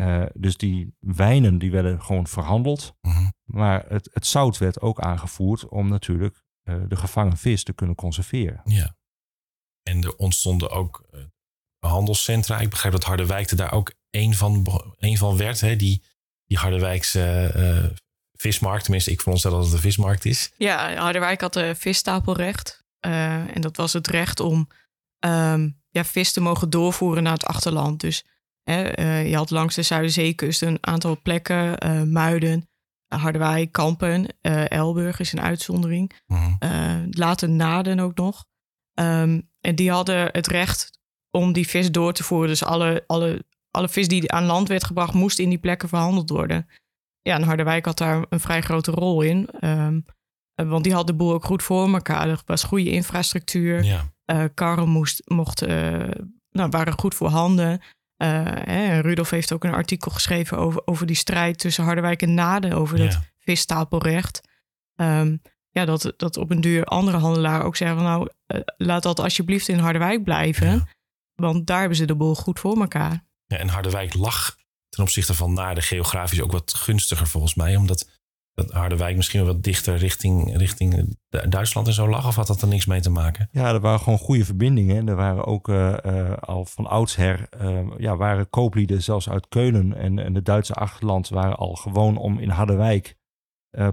Uh, 0.00 0.26
dus 0.34 0.56
die 0.56 0.94
wijnen 0.98 1.58
die 1.58 1.70
werden 1.70 2.02
gewoon 2.02 2.26
verhandeld. 2.26 2.94
Mhm. 3.00 3.30
Maar 3.44 3.84
het, 3.88 4.10
het, 4.12 4.26
zout 4.26 4.58
werd 4.58 4.80
ook 4.80 5.00
aangevoerd 5.00 5.68
om 5.68 5.88
natuurlijk 5.88 6.44
uh, 6.64 6.82
de 6.88 6.96
gevangen 6.96 7.36
vis 7.36 7.64
te 7.64 7.72
kunnen 7.72 7.96
conserveren. 7.96 8.60
Ja. 8.64 8.96
En 9.82 10.02
er 10.02 10.16
ontstonden 10.16 10.70
ook 10.70 11.08
handelscentra. 11.78 12.60
Ik 12.60 12.70
begrijp 12.70 12.94
dat 12.94 13.04
Harderwijk 13.04 13.50
er 13.50 13.56
daar 13.56 13.72
ook 13.72 13.94
één 14.10 14.34
van, 14.34 14.66
één 14.98 15.16
van 15.16 15.36
werd. 15.36 15.60
Hè? 15.60 15.76
Die, 15.76 16.02
die 16.44 16.58
Harderwijkse 16.58 18.00
vismarkt. 18.44 18.82
Tenminste, 18.82 19.10
ik 19.10 19.20
veronderstel 19.20 19.54
dat 19.54 19.64
het 19.64 19.74
een 19.74 19.80
vismarkt 19.80 20.24
is. 20.24 20.52
Ja, 20.56 20.94
Harderwijk 20.94 21.40
had 21.40 21.52
de 21.52 21.74
visstapelrecht. 21.74 22.84
en 23.00 23.60
dat 23.60 23.76
was 23.76 23.92
het 23.92 24.06
recht 24.06 24.40
om 24.40 24.68
um, 25.26 25.80
ja, 25.90 26.04
vis 26.04 26.32
te 26.32 26.40
mogen 26.40 26.70
doorvoeren 26.70 27.22
naar 27.22 27.32
het 27.32 27.44
achterland. 27.44 28.00
Dus 28.00 28.24
uh, 28.64 29.28
je 29.28 29.36
had 29.36 29.50
langs 29.50 29.74
de 29.74 29.82
Zuiderzeekust 29.82 30.62
een 30.62 30.78
aantal 30.80 31.20
plekken, 31.22 31.86
uh, 31.86 32.02
Muiden, 32.02 32.68
Harderwijk, 33.06 33.72
Kampen, 33.72 34.26
Elburg 34.68 35.20
is 35.20 35.32
een 35.32 35.40
uitzondering. 35.40 36.12
Mm 36.26 36.58
later 37.10 37.48
Naden 37.48 38.00
ook 38.00 38.16
nog. 38.16 38.44
Um, 39.00 39.50
en 39.60 39.74
die 39.74 39.90
hadden 39.90 40.28
het 40.32 40.46
recht 40.46 40.98
om 41.30 41.52
die 41.52 41.68
vis 41.68 41.90
door 41.90 42.12
te 42.12 42.24
voeren. 42.24 42.48
Dus 42.48 42.64
alle, 42.64 43.04
alle, 43.06 43.44
alle 43.70 43.88
vis 43.88 44.08
die 44.08 44.32
aan 44.32 44.44
land 44.44 44.68
werd 44.68 44.84
gebracht, 44.84 45.14
moest 45.14 45.38
in 45.38 45.48
die 45.48 45.58
plekken 45.58 45.88
verhandeld 45.88 46.30
worden. 46.30 46.68
Ja, 47.24 47.34
en 47.34 47.42
Harderwijk 47.42 47.84
had 47.84 47.98
daar 47.98 48.24
een 48.28 48.40
vrij 48.40 48.60
grote 48.60 48.90
rol 48.90 49.22
in. 49.22 49.48
Um, 49.60 50.04
want 50.54 50.84
die 50.84 50.92
had 50.92 51.06
de 51.06 51.14
boel 51.14 51.32
ook 51.32 51.44
goed 51.44 51.62
voor 51.62 51.92
elkaar. 51.92 52.28
Er 52.28 52.42
was 52.46 52.62
goede 52.62 52.90
infrastructuur. 52.90 53.84
Ja. 53.84 54.12
Uh, 54.26 54.44
karren 54.54 54.88
moest, 54.88 55.22
mocht, 55.24 55.66
nou, 56.50 56.70
waren 56.70 56.98
goed 56.98 57.14
voorhanden. 57.14 57.80
Uh, 58.22 59.00
Rudolf 59.00 59.30
heeft 59.30 59.52
ook 59.52 59.64
een 59.64 59.74
artikel 59.74 60.10
geschreven 60.10 60.58
over, 60.58 60.82
over 60.84 61.06
die 61.06 61.16
strijd 61.16 61.58
tussen 61.58 61.84
Harderwijk 61.84 62.22
en 62.22 62.34
Naden, 62.34 62.72
over 62.72 62.98
dat 62.98 63.18
visstapelrecht. 63.38 64.40
Um, 64.96 65.42
ja, 65.70 65.84
dat, 65.84 66.12
dat 66.16 66.36
op 66.36 66.50
een 66.50 66.60
duur 66.60 66.84
andere 66.84 67.16
handelaren 67.16 67.66
ook 67.66 67.76
zeggen 67.76 67.96
van 67.96 68.06
nou, 68.06 68.28
laat 68.76 69.02
dat 69.02 69.20
alsjeblieft 69.20 69.68
in 69.68 69.78
Harderwijk 69.78 70.24
blijven. 70.24 70.88
Want 71.34 71.66
daar 71.66 71.78
hebben 71.78 71.96
ze 71.96 72.04
de 72.04 72.16
boel 72.16 72.34
goed 72.34 72.60
voor 72.60 72.80
elkaar. 72.80 73.24
Ja, 73.46 73.56
en 73.56 73.68
Harderwijk 73.68 74.14
lag 74.14 74.56
ten 74.94 75.02
opzichte 75.02 75.34
van 75.34 75.52
Naden 75.52 75.82
geografisch 75.82 76.40
ook 76.40 76.52
wat 76.52 76.74
gunstiger 76.74 77.26
volgens 77.26 77.54
mij. 77.54 77.76
Omdat 77.76 78.22
dat 78.54 78.70
Harderwijk 78.70 79.16
misschien 79.16 79.44
wat 79.44 79.62
dichter 79.62 79.96
richting, 79.96 80.56
richting 80.56 81.16
Duitsland 81.28 81.86
en 81.86 81.92
zo 81.92 82.08
lag? 82.08 82.26
Of 82.26 82.34
had 82.34 82.46
dat 82.46 82.62
er 82.62 82.68
niks 82.68 82.86
mee 82.86 83.00
te 83.00 83.10
maken? 83.10 83.48
Ja, 83.50 83.72
er 83.72 83.80
waren 83.80 84.00
gewoon 84.00 84.18
goede 84.18 84.44
verbindingen. 84.44 85.08
Er 85.08 85.16
waren 85.16 85.44
ook 85.44 85.68
uh, 85.68 85.96
uh, 86.06 86.32
al 86.36 86.64
van 86.64 86.86
oudsher, 86.86 87.48
uh, 87.60 87.80
ja, 87.98 88.16
waren 88.16 88.50
kooplieden 88.50 89.02
zelfs 89.02 89.28
uit 89.28 89.48
Keulen 89.48 89.94
en, 89.96 90.18
en 90.18 90.32
de 90.32 90.42
Duitse 90.42 90.74
achterland 90.74 91.28
waren 91.28 91.56
al 91.56 91.74
gewoon 91.74 92.16
om 92.16 92.38
in 92.38 92.48
Harderwijk 92.48 93.16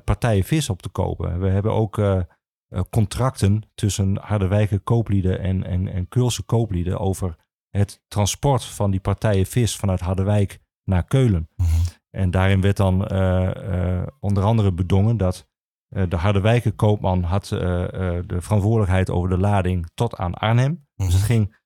partijen 0.04 0.44
vis 0.44 0.70
op 0.70 0.82
te 0.82 0.90
kopen. 0.90 1.40
We 1.40 1.48
hebben 1.48 1.72
ook 1.72 2.02
contracten 2.90 3.64
tussen 3.76 4.18
Harderwijker 4.18 4.80
kooplieden 4.80 5.40
en, 5.40 5.64
en, 5.64 5.88
en 5.88 6.08
Keulse 6.08 6.44
kooplieden 6.44 7.00
over 7.00 7.36
het 7.70 8.02
transport 8.08 8.64
van 8.64 8.92
die 8.92 9.00
partijen 9.00 9.46
vis 9.46 9.76
vanuit 9.76 10.00
Harderwijk 10.00 10.60
naar 10.92 11.06
Keulen. 11.06 11.50
Mm 11.56 11.66
en 12.12 12.32
daarin 12.32 12.62
werd 12.62 12.78
dan 12.78 13.08
uh, 13.12 13.52
uh, 13.70 14.04
onder 14.20 14.44
andere 14.44 14.74
bedongen 14.74 15.18
dat 15.18 15.48
uh, 15.90 16.04
de 16.10 16.16
Harderwijker 16.16 16.74
koopman 16.74 17.24
had 17.24 17.46
de 17.48 18.38
verantwoordelijkheid 18.40 19.10
over 19.10 19.30
de 19.30 19.38
lading 19.38 19.90
tot 19.94 20.16
aan 20.16 20.34
Arnhem. 20.34 20.88
Mm 20.96 21.06
Dus 21.06 21.14
het 21.14 21.24
ging, 21.24 21.60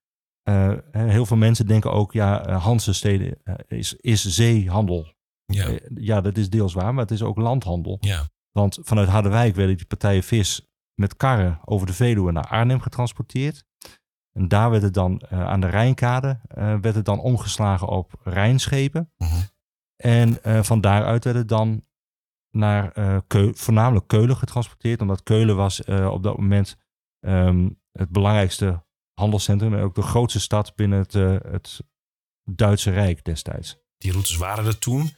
heel 0.92 1.26
veel 1.26 1.38
mensen 1.38 1.68
denken 1.68 1.92
ook, 1.92 2.14
ja, 2.14 2.58
Hansesteden 2.58 3.42
is, 3.68 3.94
is 3.94 4.26
zeehandel. 4.26 5.14
Ja. 5.46 5.80
ja, 5.96 6.22
dat 6.22 6.38
is 6.38 6.50
deels 6.50 6.74
waar, 6.74 6.94
maar 6.94 7.04
het 7.04 7.12
is 7.12 7.24
ook 7.24 7.38
landhandel. 7.38 7.98
Ja. 8.00 8.30
Want 8.52 8.80
vanuit 8.82 9.10
Harderwijk 9.10 9.56
werden 9.56 9.78
die 9.78 9.86
partijen 9.86 10.24
vis 10.24 10.68
met 10.94 11.16
karren 11.16 11.60
over 11.66 11.88
de 11.88 11.94
Veluwe 11.94 12.32
naar 12.32 12.48
Arnhem 12.48 12.80
getransporteerd. 12.80 13.66
En 14.36 14.48
daar 14.48 14.70
werd 14.70 14.84
het 14.84 14.94
dan 14.94 15.28
aan 15.30 15.60
de 15.60 15.68
Rijnkade 15.68 16.40
werd 16.82 16.96
het 16.96 17.06
dan 17.06 17.20
omgeslagen 17.20 17.88
op 17.88 18.14
Rijnschepen. 18.24 19.12
Mm 19.18 19.54
en 19.96 20.38
uh, 20.46 20.64
van 20.64 20.82
daaruit 20.82 21.24
werd 21.24 21.36
het 21.36 21.48
dan 21.48 21.86
naar 22.52 22.94
voornamelijk 23.54 24.08
Keulen 24.08 24.38
getransporteerd. 24.38 25.02
Omdat 25.02 25.24
Keulen 25.24 25.56
was 25.56 25.84
op 25.84 26.24
dat 26.24 26.38
moment 26.38 26.78
um, 27.20 27.82
het 27.92 28.10
belangrijkste 28.10 28.84
handelscentrum. 29.14 29.74
En 29.74 29.82
ook 29.82 29.96
de 29.96 30.02
grootste 30.02 30.40
stad 30.40 30.76
binnen 30.76 31.00
het, 31.00 31.14
het 31.52 31.82
Duitse 32.44 32.92
Rijk 32.92 33.24
destijds. 33.24 33.78
Die 33.98 34.12
routes 34.12 34.36
waren 34.36 34.66
er 34.66 34.80
toen. 34.80 35.16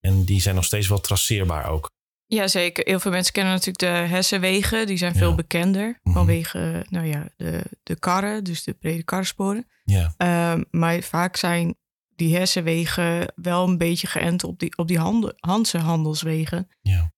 En 0.00 0.24
die 0.24 0.40
zijn 0.40 0.54
nog 0.54 0.64
steeds 0.64 0.88
wel 0.88 1.00
traceerbaar 1.00 1.68
ook. 1.68 1.90
Jazeker. 2.36 2.86
Heel 2.86 3.00
veel 3.00 3.10
mensen 3.10 3.32
kennen 3.32 3.52
natuurlijk 3.52 3.78
de 3.78 4.14
Hessenwegen. 4.14 4.86
Die 4.86 4.96
zijn 4.96 5.14
veel 5.14 5.34
bekender 5.34 5.98
mm 6.02 6.12
vanwege 6.12 6.86
nou 6.88 7.06
ja, 7.06 7.28
de, 7.36 7.62
de 7.82 7.98
karren, 7.98 8.44
dus 8.44 8.62
de 8.64 8.72
brede 8.72 9.02
karrensporen. 9.02 9.66
Ja. 9.84 10.14
Uh, 10.18 10.62
maar 10.70 11.00
vaak 11.02 11.36
zijn 11.36 11.76
die 12.16 12.36
hersenwegen 12.36 13.32
wel 13.34 13.68
een 13.68 13.78
beetje 13.78 14.06
geënt 14.06 14.44
op 14.44 14.58
die, 14.58 14.76
op 14.76 14.88
die 14.88 14.98
handen, 14.98 15.34
Hanse 15.36 15.78
handelswegen. 15.78 16.68
Ja. 16.80 17.12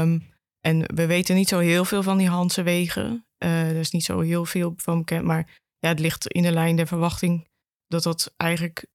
Um, 0.00 0.32
en 0.60 0.94
we 0.94 1.06
weten 1.06 1.34
niet 1.34 1.48
zo 1.48 1.58
heel 1.58 1.84
veel 1.84 2.02
van 2.02 2.18
die 2.18 2.28
Hanse 2.28 2.62
wegen. 2.62 3.26
Uh, 3.38 3.70
er 3.70 3.76
is 3.76 3.90
niet 3.90 4.04
zo 4.04 4.20
heel 4.20 4.44
veel 4.44 4.74
van 4.76 4.98
bekend. 4.98 5.24
Maar 5.24 5.60
ja, 5.78 5.88
het 5.88 6.00
ligt 6.00 6.26
in 6.26 6.42
de 6.42 6.52
lijn 6.52 6.76
der 6.76 6.86
verwachting 6.86 7.48
dat 7.86 8.02
dat 8.02 8.34
eigenlijk 8.36 8.86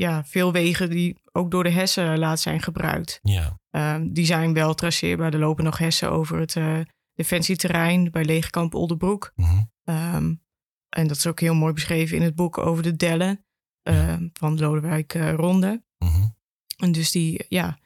ja, 0.00 0.24
veel 0.24 0.52
wegen 0.52 0.90
die 0.90 1.16
ook 1.32 1.50
door 1.50 1.64
de 1.64 1.70
hessen 1.70 2.18
laat 2.18 2.40
zijn 2.40 2.62
gebruikt. 2.62 3.18
Ja. 3.22 3.58
Um, 3.70 4.12
die 4.12 4.24
zijn 4.24 4.52
wel 4.52 4.74
traceerbaar. 4.74 5.32
Er 5.32 5.38
lopen 5.38 5.64
nog 5.64 5.78
hessen 5.78 6.10
over 6.10 6.38
het 6.38 6.54
uh, 6.54 6.80
defensieterrein 7.14 8.10
bij 8.10 8.24
Leegkamp 8.24 8.74
Oldenbroek. 8.74 9.32
Mm 9.34 9.44
-hmm. 9.44 9.70
um, 10.14 10.42
en 10.88 11.06
dat 11.06 11.16
is 11.16 11.26
ook 11.26 11.40
heel 11.40 11.54
mooi 11.54 11.72
beschreven 11.72 12.16
in 12.16 12.22
het 12.22 12.34
boek 12.34 12.58
over 12.58 12.82
de 12.82 12.96
Dellen. 12.96 13.44
Ehm, 13.82 14.28
van 14.32 14.58
Lodewijk 14.58 15.14
uh, 15.14 15.34
Ronde. 15.34 15.82
Mhm. 15.98 16.28
En 16.76 16.92
dus 16.92 17.10
die, 17.10 17.44
ja, 17.48 17.78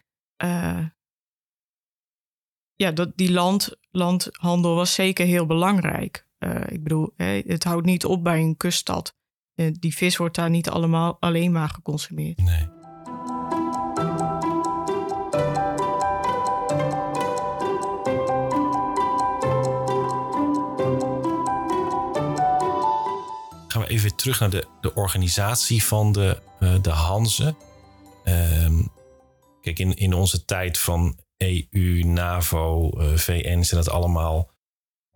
ja 2.75 2.90
dat, 2.92 3.16
die 3.16 3.33
land, 3.33 3.76
landhandel 3.90 4.75
was 4.75 4.94
zeker 4.94 5.26
heel 5.26 5.47
belangrijk. 5.47 6.26
Ik 6.66 6.83
bedoel, 6.83 7.12
hè, 7.16 7.42
het 7.47 7.64
houdt 7.64 7.87
niet 7.87 8.04
op 8.04 8.25
bij 8.25 8.40
een 8.40 8.56
kuststad. 8.56 9.16
Die 9.54 9.96
vis 9.96 10.16
wordt 10.16 10.37
daar 10.37 10.50
niet 10.50 10.68
allemaal 10.68 11.16
alleen 11.20 11.52
maar 11.52 11.68
geconsumeerd. 11.68 12.42
Nee. 12.42 12.75
even 23.94 24.16
terug 24.16 24.40
naar 24.40 24.50
de, 24.50 24.66
de 24.80 24.94
organisatie 24.94 25.84
van 25.84 26.12
de, 26.12 26.38
uh, 26.61 26.75
de 26.82 26.90
Hanze. 26.90 27.54
Um, 28.25 28.88
kijk, 29.61 29.78
in, 29.78 29.96
in 29.96 30.14
onze 30.14 30.44
tijd 30.44 30.78
van 30.78 31.18
EU, 31.37 32.02
NAVO, 32.04 32.90
eh, 32.90 33.16
VN 33.16 33.62
zijn 33.62 33.84
dat 33.84 33.90
allemaal 33.90 34.50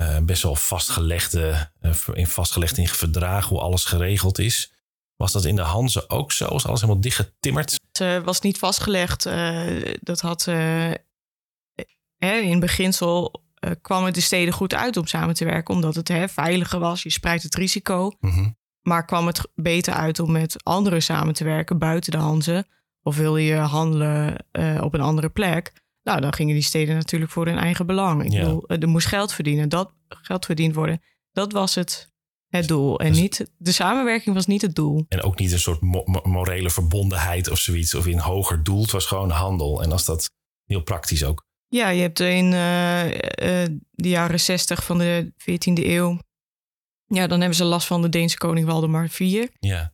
uh, 0.02 0.18
best 0.18 0.42
wel 0.42 0.54
vastgelegde, 0.54 1.70
in 2.12 2.26
vastgelegd 2.26 2.76
in 2.76 2.88
verdragen 2.88 3.48
hoe 3.48 3.60
alles 3.60 3.84
geregeld 3.84 4.38
is. 4.38 4.72
Was 5.16 5.32
dat 5.32 5.44
in 5.44 5.56
de 5.56 5.62
Hanze 5.62 6.08
ook 6.08 6.32
zo? 6.32 6.48
Was 6.48 6.66
alles 6.66 6.80
helemaal 6.80 7.02
dichtgetimmerd? 7.02 7.80
Het 7.92 8.24
was 8.24 8.40
niet 8.40 8.58
vastgelegd. 8.58 9.28
dat 10.00 10.20
had 10.20 10.46
in 12.18 12.60
beginsel 12.60 13.42
kwam 13.82 14.04
het 14.04 14.14
de 14.14 14.20
steden 14.20 14.54
goed 14.54 14.74
uit 14.74 14.96
om 14.96 15.06
samen 15.06 15.34
te 15.34 15.44
werken, 15.44 15.74
omdat 15.74 15.94
het 15.94 16.08
hè, 16.08 16.28
veiliger 16.28 16.78
was. 16.78 17.02
Je 17.02 17.10
spreidt 17.10 17.42
het 17.42 17.54
risico. 17.54 18.16
Mm 18.20 18.56
maar 18.88 19.04
kwam 19.04 19.26
het 19.26 19.50
beter 19.54 19.94
uit 19.94 20.18
om 20.18 20.32
met 20.32 20.64
anderen 20.64 21.02
samen 21.02 21.34
te 21.34 21.44
werken 21.44 21.78
buiten 21.78 22.12
de 22.12 22.18
Hanze? 22.18 22.66
Of 23.02 23.16
wil 23.16 23.36
je 23.36 23.54
handelen 23.54 24.44
uh, 24.52 24.82
op 24.82 24.94
een 24.94 25.00
andere 25.00 25.28
plek? 25.28 25.72
Nou, 26.08 26.20
dan 26.20 26.32
gingen 26.34 26.54
die 26.54 26.62
steden 26.62 26.94
natuurlijk 26.96 27.30
voor 27.30 27.46
hun 27.46 27.58
eigen 27.58 27.86
belang. 27.86 28.24
Ik 28.24 28.30
bedoel, 28.30 28.66
eh, 28.66 28.82
er 28.82 28.88
moest 28.88 29.06
geld 29.06 29.32
verdienen. 29.32 29.68
Dat 29.68 29.92
geld 30.08 30.44
verdiend 30.44 30.74
worden. 30.74 31.02
Dat 31.32 31.52
was 31.52 31.74
het, 31.74 32.12
het 32.46 32.68
doel. 32.68 33.00
En 33.00 33.08
dus, 33.08 33.20
niet, 33.20 33.50
de 33.56 33.72
samenwerking 33.72 34.34
was 34.34 34.46
niet 34.46 34.62
het 34.62 34.74
doel. 34.74 35.04
En 35.08 35.22
ook 35.22 35.38
niet 35.38 35.52
een 35.52 35.58
soort 35.58 35.80
morele 36.22 36.70
verbondenheid 36.70 37.50
of 37.50 37.58
zoiets. 37.58 37.94
Of 37.94 38.06
in 38.06 38.18
hoger 38.18 38.62
doel. 38.62 38.82
Het 38.82 38.90
was 38.90 39.06
gewoon 39.06 39.30
handel. 39.30 39.82
En 39.82 39.92
als 39.92 40.04
dat 40.04 40.30
heel 40.64 40.82
praktisch 40.82 41.24
ook. 41.24 41.46
Ja, 41.66 41.88
je 41.88 42.00
hebt 42.00 42.20
in 42.20 42.44
uh, 42.44 42.52
de 43.90 44.08
jaren 44.08 44.40
zestig 44.40 44.84
van 44.84 44.98
de 44.98 45.32
14e 45.40 45.84
eeuw 45.84 46.18
Ja, 47.06 47.26
dan 47.26 47.38
hebben 47.38 47.56
ze 47.56 47.64
last 47.64 47.86
van 47.86 48.02
de 48.02 48.08
Deense 48.08 48.38
koning 48.38 48.66
Waldemar 48.66 49.04
IV. 49.04 49.46
Ja. 49.60 49.90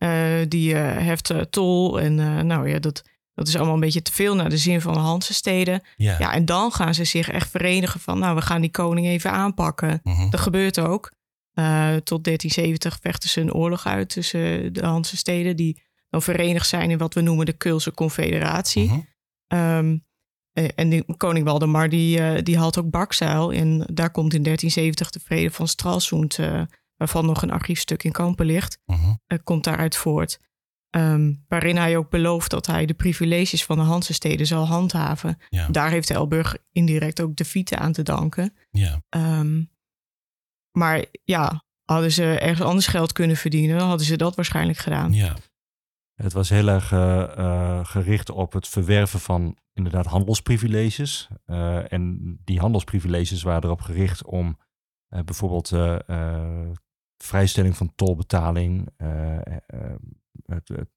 die 0.47 0.75
heft 0.75 1.33
tol 1.49 1.99
en 1.99 2.15
nou 2.47 2.69
ja, 2.69 2.79
dat, 2.79 3.03
dat 3.35 3.47
is 3.47 3.55
allemaal 3.55 3.73
een 3.73 3.79
beetje 3.79 4.01
te 4.01 4.11
veel 4.11 4.35
naar 4.35 4.49
de 4.49 4.57
zin 4.57 4.81
van 4.81 4.93
de 4.93 4.99
Hansensteden. 4.99 5.81
Ja. 5.95 6.15
ja, 6.19 6.33
en 6.33 6.45
dan 6.45 6.71
gaan 6.71 6.93
ze 6.93 7.03
zich 7.03 7.29
echt 7.29 7.49
verenigen 7.49 7.99
van, 7.99 8.19
nou, 8.19 8.35
we 8.35 8.41
gaan 8.41 8.61
die 8.61 8.71
koning 8.71 9.07
even 9.07 9.31
aanpakken. 9.31 9.99
Mhm. 10.03 10.29
Dat 10.29 10.39
gebeurt 10.39 10.79
ook. 10.79 11.11
tot 12.03 12.23
1370 12.23 12.97
vechten 13.01 13.29
ze 13.29 13.41
een 13.41 13.53
oorlog 13.53 13.85
uit 13.85 14.09
tussen 14.09 14.73
de 14.73 14.85
Hansensteden, 14.85 15.55
die 15.55 15.81
dan 16.09 16.21
verenigd 16.21 16.67
zijn 16.67 16.91
in 16.91 16.97
wat 16.97 17.13
we 17.13 17.21
noemen 17.21 17.45
de 17.45 17.53
Keulse 17.53 17.91
Confederatie. 17.91 18.85
Mhm. 18.85 18.99
Ehm, 19.47 19.97
eh, 20.51 20.67
en 20.75 20.89
die, 20.89 21.15
koning 21.17 21.45
Waldemar 21.45 21.89
die, 21.89 22.19
uh, 22.19 22.41
die 22.43 22.57
haalt 22.57 22.77
ook 22.77 22.89
Bakzeil. 22.89 23.53
En 23.53 23.87
daar 23.93 24.11
komt 24.11 24.33
in 24.33 24.43
1370 24.43 25.09
de 25.09 25.19
vrede 25.19 25.51
van 25.51 25.67
Stralsund, 25.67 26.37
uh, 26.37 26.61
waarvan 26.95 27.25
nog 27.25 27.41
een 27.41 27.51
archiefstuk 27.51 28.03
in 28.03 28.11
Kampen 28.11 28.45
ligt, 28.45 28.79
Mhm. 28.85 29.13
komt 29.43 29.63
daaruit 29.63 29.95
voort. 29.95 30.39
Ehm, 30.95 31.33
waarin 31.47 31.77
hij 31.77 31.97
ook 31.97 32.09
belooft 32.09 32.49
dat 32.49 32.65
hij 32.65 32.85
de 32.85 32.93
privileges 32.93 33.65
van 33.65 33.77
de 33.77 33.83
Hansensteden 33.83 34.47
zal 34.47 34.67
handhaven. 34.67 35.37
Ja. 35.49 35.67
Daar 35.67 35.89
heeft 35.89 36.09
Elburg 36.09 36.57
indirect 36.71 37.21
ook 37.21 37.35
de 37.35 37.45
Fiete 37.45 37.77
aan 37.77 37.91
te 37.91 38.03
danken. 38.03 38.53
Ja. 38.71 39.01
Ehm, 39.09 39.63
maar 40.71 41.05
ja, 41.23 41.63
hadden 41.83 42.11
ze 42.11 42.39
ergens 42.39 42.67
anders 42.67 42.87
geld 42.87 43.11
kunnen 43.11 43.35
verdienen, 43.35 43.77
dan 43.77 43.87
hadden 43.87 44.05
ze 44.05 44.15
dat 44.17 44.35
waarschijnlijk 44.35 44.77
gedaan. 44.77 45.13
Ja. 45.13 45.35
Het 46.13 46.33
was 46.33 46.49
heel 46.49 46.67
erg 46.67 46.91
uh, 46.91 47.85
gericht 47.85 48.29
op 48.29 48.53
het 48.53 48.67
verwerven 48.67 49.19
van 49.19 49.57
inderdaad 49.73 50.05
handelsprivileges. 50.05 51.27
Uh, 51.45 51.91
en 51.93 52.37
die 52.43 52.59
handelsprivileges 52.59 53.43
waren 53.43 53.63
erop 53.63 53.81
gericht 53.81 54.25
om 54.25 54.57
bijvoorbeeld 55.07 55.71
vrijstelling 57.17 57.77
van 57.77 57.95
tolbetaling, 57.95 58.89
het, 60.45 60.67
het 60.67 60.89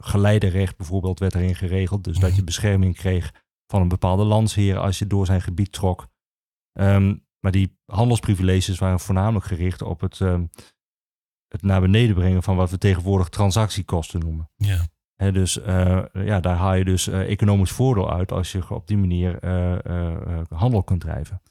geleiderecht 0.00 0.76
bijvoorbeeld 0.76 1.18
werd 1.18 1.34
erin 1.34 1.54
geregeld. 1.54 2.04
Dus 2.04 2.18
dat 2.18 2.36
je 2.36 2.44
bescherming 2.44 2.96
kreeg 2.96 3.44
van 3.66 3.80
een 3.80 3.88
bepaalde 3.88 4.24
landsheer 4.24 4.78
als 4.78 4.98
je 4.98 5.06
door 5.06 5.26
zijn 5.26 5.42
gebied 5.42 5.72
trok. 5.72 6.08
Um, 6.72 7.24
maar 7.40 7.52
die 7.52 7.78
handelsprivileges 7.84 8.78
waren 8.78 9.00
voornamelijk 9.00 9.44
gericht 9.44 9.82
op 9.82 10.00
het, 10.00 10.20
um, 10.20 10.50
het 11.48 11.62
naar 11.62 11.80
beneden 11.80 12.14
brengen 12.14 12.42
van 12.42 12.56
wat 12.56 12.70
we 12.70 12.78
tegenwoordig 12.78 13.28
transactiekosten 13.28 14.20
noemen. 14.20 14.50
Ja. 14.56 14.86
He, 15.14 15.32
dus 15.32 15.58
uh, 15.58 16.04
ja, 16.12 16.40
daar 16.40 16.56
haal 16.56 16.74
je 16.74 16.84
dus 16.84 17.08
uh, 17.08 17.30
economisch 17.30 17.70
voordeel 17.70 18.12
uit 18.12 18.32
als 18.32 18.52
je 18.52 18.70
op 18.70 18.86
die 18.86 18.96
manier 18.96 19.44
uh, 19.44 20.40
handel 20.48 20.82
kunt 20.82 21.00
drijven. 21.00 21.42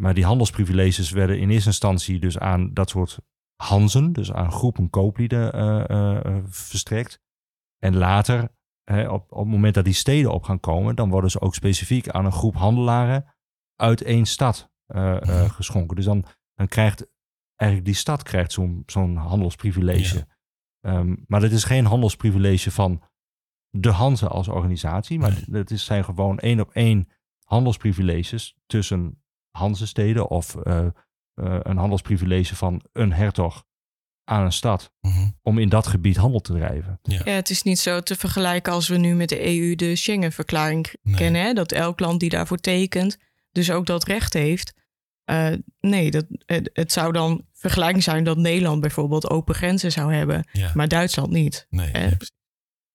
Maar 0.00 0.14
die 0.14 0.24
handelsprivileges 0.24 1.10
werden 1.10 1.38
in 1.38 1.50
eerste 1.50 1.68
instantie 1.68 2.18
dus 2.18 2.38
aan 2.38 2.74
dat 2.74 2.90
soort 2.90 3.18
Hanzen, 3.56 4.12
dus 4.12 4.32
aan 4.32 4.52
groepen 4.52 4.90
kooplieden 4.90 5.60
uh, 5.90 6.38
verstrekt. 6.44 7.20
En 7.78 7.96
later, 7.96 8.42
op, 8.90 9.32
op 9.32 9.38
het 9.38 9.48
moment 9.48 9.74
dat 9.74 9.84
die 9.84 9.94
steden 9.94 10.32
op 10.32 10.42
gaan 10.42 10.60
komen, 10.60 10.96
dan 10.96 11.10
worden 11.10 11.30
ze 11.30 11.40
ook 11.40 11.54
specifiek 11.54 12.08
aan 12.08 12.24
een 12.24 12.32
groep 12.32 12.54
handelaren 12.54 13.34
uit 13.74 14.02
één 14.02 14.26
stad 14.26 14.70
uh, 14.86 15.50
geschonken. 15.50 15.96
Dus 15.96 16.04
dan, 16.04 16.24
dan 16.54 16.68
krijgt 16.68 17.10
eigenlijk 17.54 17.90
die 17.90 18.00
stad 18.00 18.22
krijgt 18.22 18.52
zo'n 18.52 18.82
zo'n 18.86 19.16
handelsprivilege. 19.16 20.26
Ja. 20.80 20.98
Um, 20.98 21.24
maar 21.26 21.40
dat 21.40 21.50
is 21.50 21.64
geen 21.64 21.84
handelsprivilege 21.84 22.70
van 22.70 23.02
de 23.70 23.90
Hanze 23.90 24.28
als 24.28 24.48
organisatie, 24.48 25.18
maar 25.18 25.44
nee. 25.46 25.60
het 25.60 25.70
is, 25.70 25.84
zijn 25.84 26.04
gewoon 26.04 26.38
één 26.38 26.60
op 26.60 26.70
één 26.70 27.08
handelsprivileges 27.44 28.56
tussen 28.66 29.22
Hanzesteden 29.50 30.28
of 30.28 30.56
uh, 31.36 31.46
uh, 31.46 31.58
een 31.62 31.76
handelsprivilege 31.76 32.56
van 32.56 32.82
een 32.92 33.12
hertog 33.12 33.64
aan 34.24 34.44
een 34.44 34.52
stad 34.52 34.92
mm 35.00 35.12
-hmm. 35.12 35.38
om 35.42 35.58
in 35.58 35.68
dat 35.68 35.86
gebied 35.86 36.16
handel 36.16 36.40
te 36.40 36.52
drijven. 36.52 36.98
Ja. 37.02 37.20
ja. 37.24 37.32
het 37.32 37.50
is 37.50 37.62
niet 37.62 37.78
zo 37.78 38.00
te 38.00 38.16
vergelijken 38.16 38.72
als 38.72 38.88
we 38.88 38.96
nu 38.96 39.14
met 39.14 39.28
de 39.28 39.58
EU 39.58 39.74
de 39.74 39.96
Schengen-verklaring 39.96 40.94
nee. 41.02 41.14
kennen, 41.14 41.42
hè? 41.42 41.52
dat 41.52 41.72
elk 41.72 42.00
land 42.00 42.20
die 42.20 42.30
daarvoor 42.30 42.58
tekent, 42.58 43.18
dus 43.52 43.70
ook 43.70 43.86
dat 43.86 44.04
recht 44.04 44.32
heeft. 44.32 44.74
Uh, 45.30 45.52
nee, 45.80 46.10
dat, 46.10 46.26
het, 46.46 46.70
het, 46.72 46.92
zou 46.92 47.12
dan 47.12 47.46
vergelijking 47.52 48.02
zijn 48.02 48.24
dat 48.24 48.36
Nederland 48.36 48.80
bijvoorbeeld 48.80 49.30
open 49.30 49.54
grenzen 49.54 49.92
zou 49.92 50.14
hebben, 50.14 50.48
ja. 50.52 50.70
maar 50.74 50.88
Duitsland 50.88 51.30
niet. 51.30 51.66
Nee, 51.70 51.90
eh, 51.90 52.02
nee, 52.02 52.16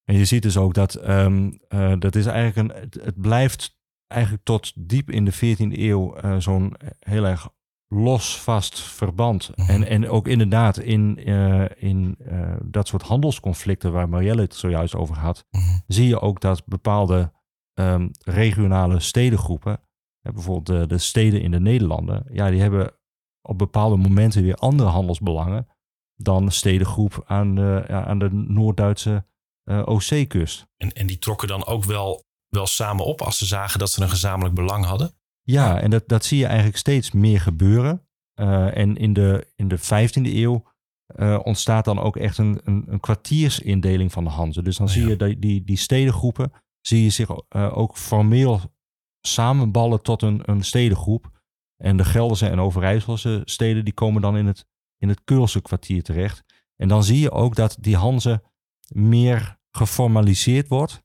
en 0.03 0.17
je 0.17 0.25
ziet 0.25 0.41
dus 0.41 0.57
ook 0.57 0.73
dat 0.73 1.07
um, 1.07 1.59
uh, 1.69 1.93
dat 1.99 2.15
is 2.15 2.25
eigenlijk 2.25 2.73
een, 2.73 2.81
het, 2.81 2.97
het, 3.03 3.21
blijft 3.21 3.77
eigenlijk 4.07 4.43
tot 4.43 4.71
diep 4.75 5.11
in 5.11 5.25
de 5.25 5.33
14e 5.33 5.79
eeuw 5.79 6.23
uh, 6.23 6.39
zo'n 6.39 6.75
heel 6.99 7.25
erg 7.25 7.49
los 7.93 8.41
vast 8.41 8.79
verband. 8.79 9.51
Mhm. 9.55 9.69
En, 9.69 9.87
en 9.87 10.09
ook 10.09 10.27
inderdaad 10.27 10.77
in, 10.77 11.29
uh, 11.29 11.65
in 11.75 12.17
uh, 12.31 12.53
dat 12.63 12.87
soort 12.87 13.01
handelsconflicten 13.01 13.91
waar 13.91 14.09
Marielle 14.09 14.41
het 14.41 14.55
zojuist 14.55 14.95
over 14.95 15.17
had, 15.17 15.45
Mhm. 15.51 15.77
zie 15.87 16.07
je 16.07 16.19
ook 16.19 16.41
dat 16.41 16.65
bepaalde 16.65 17.31
um, 17.73 18.11
regionale 18.25 18.99
stedengroepen, 18.99 19.79
hè, 20.21 20.31
bijvoorbeeld 20.31 20.79
de, 20.79 20.87
de, 20.87 20.97
steden 20.97 21.41
in 21.41 21.51
de 21.51 21.59
Nederlanden, 21.59 22.25
ja, 22.31 22.49
die 22.49 22.61
hebben 22.61 22.93
op 23.41 23.57
bepaalde 23.57 23.95
momenten 23.97 24.41
weer 24.41 24.55
andere 24.55 24.89
handelsbelangen 24.89 25.67
dan 26.15 26.45
de 26.45 26.51
stedengroep 26.51 27.23
aan 27.25 27.55
de, 27.55 27.83
ja, 27.87 28.05
aan 28.05 28.19
de 28.19 28.29
Noord-Duitse 28.31 29.25
uh, 29.65 29.81
Oostzee-kust. 29.85 30.67
En, 30.77 30.91
en 30.91 31.07
die 31.07 31.17
trokken 31.17 31.47
dan 31.47 31.65
ook 31.65 31.83
wel, 31.83 32.23
wel 32.47 32.67
samen 32.67 33.05
op 33.05 33.21
als 33.21 33.37
ze 33.37 33.45
zagen 33.45 33.79
dat 33.79 33.91
ze 33.91 34.01
een 34.01 34.09
gezamenlijk 34.09 34.55
belang 34.55 34.85
hadden? 34.85 35.13
Ja, 35.51 35.81
en 35.81 35.89
dat, 35.89 36.07
dat 36.07 36.25
zie 36.25 36.37
je 36.37 36.45
eigenlijk 36.45 36.77
steeds 36.77 37.11
meer 37.11 37.39
gebeuren. 37.39 38.05
Uh, 38.35 38.77
en 38.77 38.97
in 38.97 39.13
de, 39.13 39.47
in 39.55 39.67
de 39.67 39.79
15e 39.79 40.21
eeuw 40.21 40.63
uh, 41.15 41.39
ontstaat 41.43 41.85
dan 41.85 41.99
ook 41.99 42.17
echt 42.17 42.37
een, 42.37 42.61
een, 42.63 42.83
een 42.87 42.99
kwartiersindeling 42.99 44.11
van 44.11 44.23
de 44.23 44.29
Hanze. 44.29 44.61
Dus 44.61 44.77
dan 44.77 44.87
Oh, 44.87 44.93
zie 44.93 45.01
ja. 45.01 45.09
je 45.09 45.15
die, 45.15 45.39
die, 45.39 45.63
die 45.63 45.77
stedengroepen, 45.77 46.51
zie 46.81 47.03
je 47.03 47.09
zich 47.09 47.29
uh, 47.29 47.77
ook 47.77 47.97
formeel 47.97 48.59
samenballen 49.21 50.01
tot 50.01 50.21
een, 50.21 50.41
een 50.45 50.63
stedengroep. 50.63 51.39
En 51.77 51.97
de 51.97 52.05
Gelderse 52.05 52.47
en 52.47 52.59
Overijsselse 52.59 53.41
steden 53.45 53.85
die 53.85 53.93
komen 53.93 54.21
dan 54.21 54.37
in 54.37 54.45
het, 54.45 54.65
in 54.97 55.09
het 55.09 55.23
Keulse 55.23 55.61
kwartier 55.61 56.03
terecht. 56.03 56.43
En 56.75 56.87
dan 56.87 57.03
zie 57.03 57.19
je 57.19 57.31
ook 57.31 57.55
dat 57.55 57.77
die 57.79 57.95
Hanze 57.95 58.43
meer 58.87 59.59
geformaliseerd 59.71 60.67
wordt. 60.67 61.03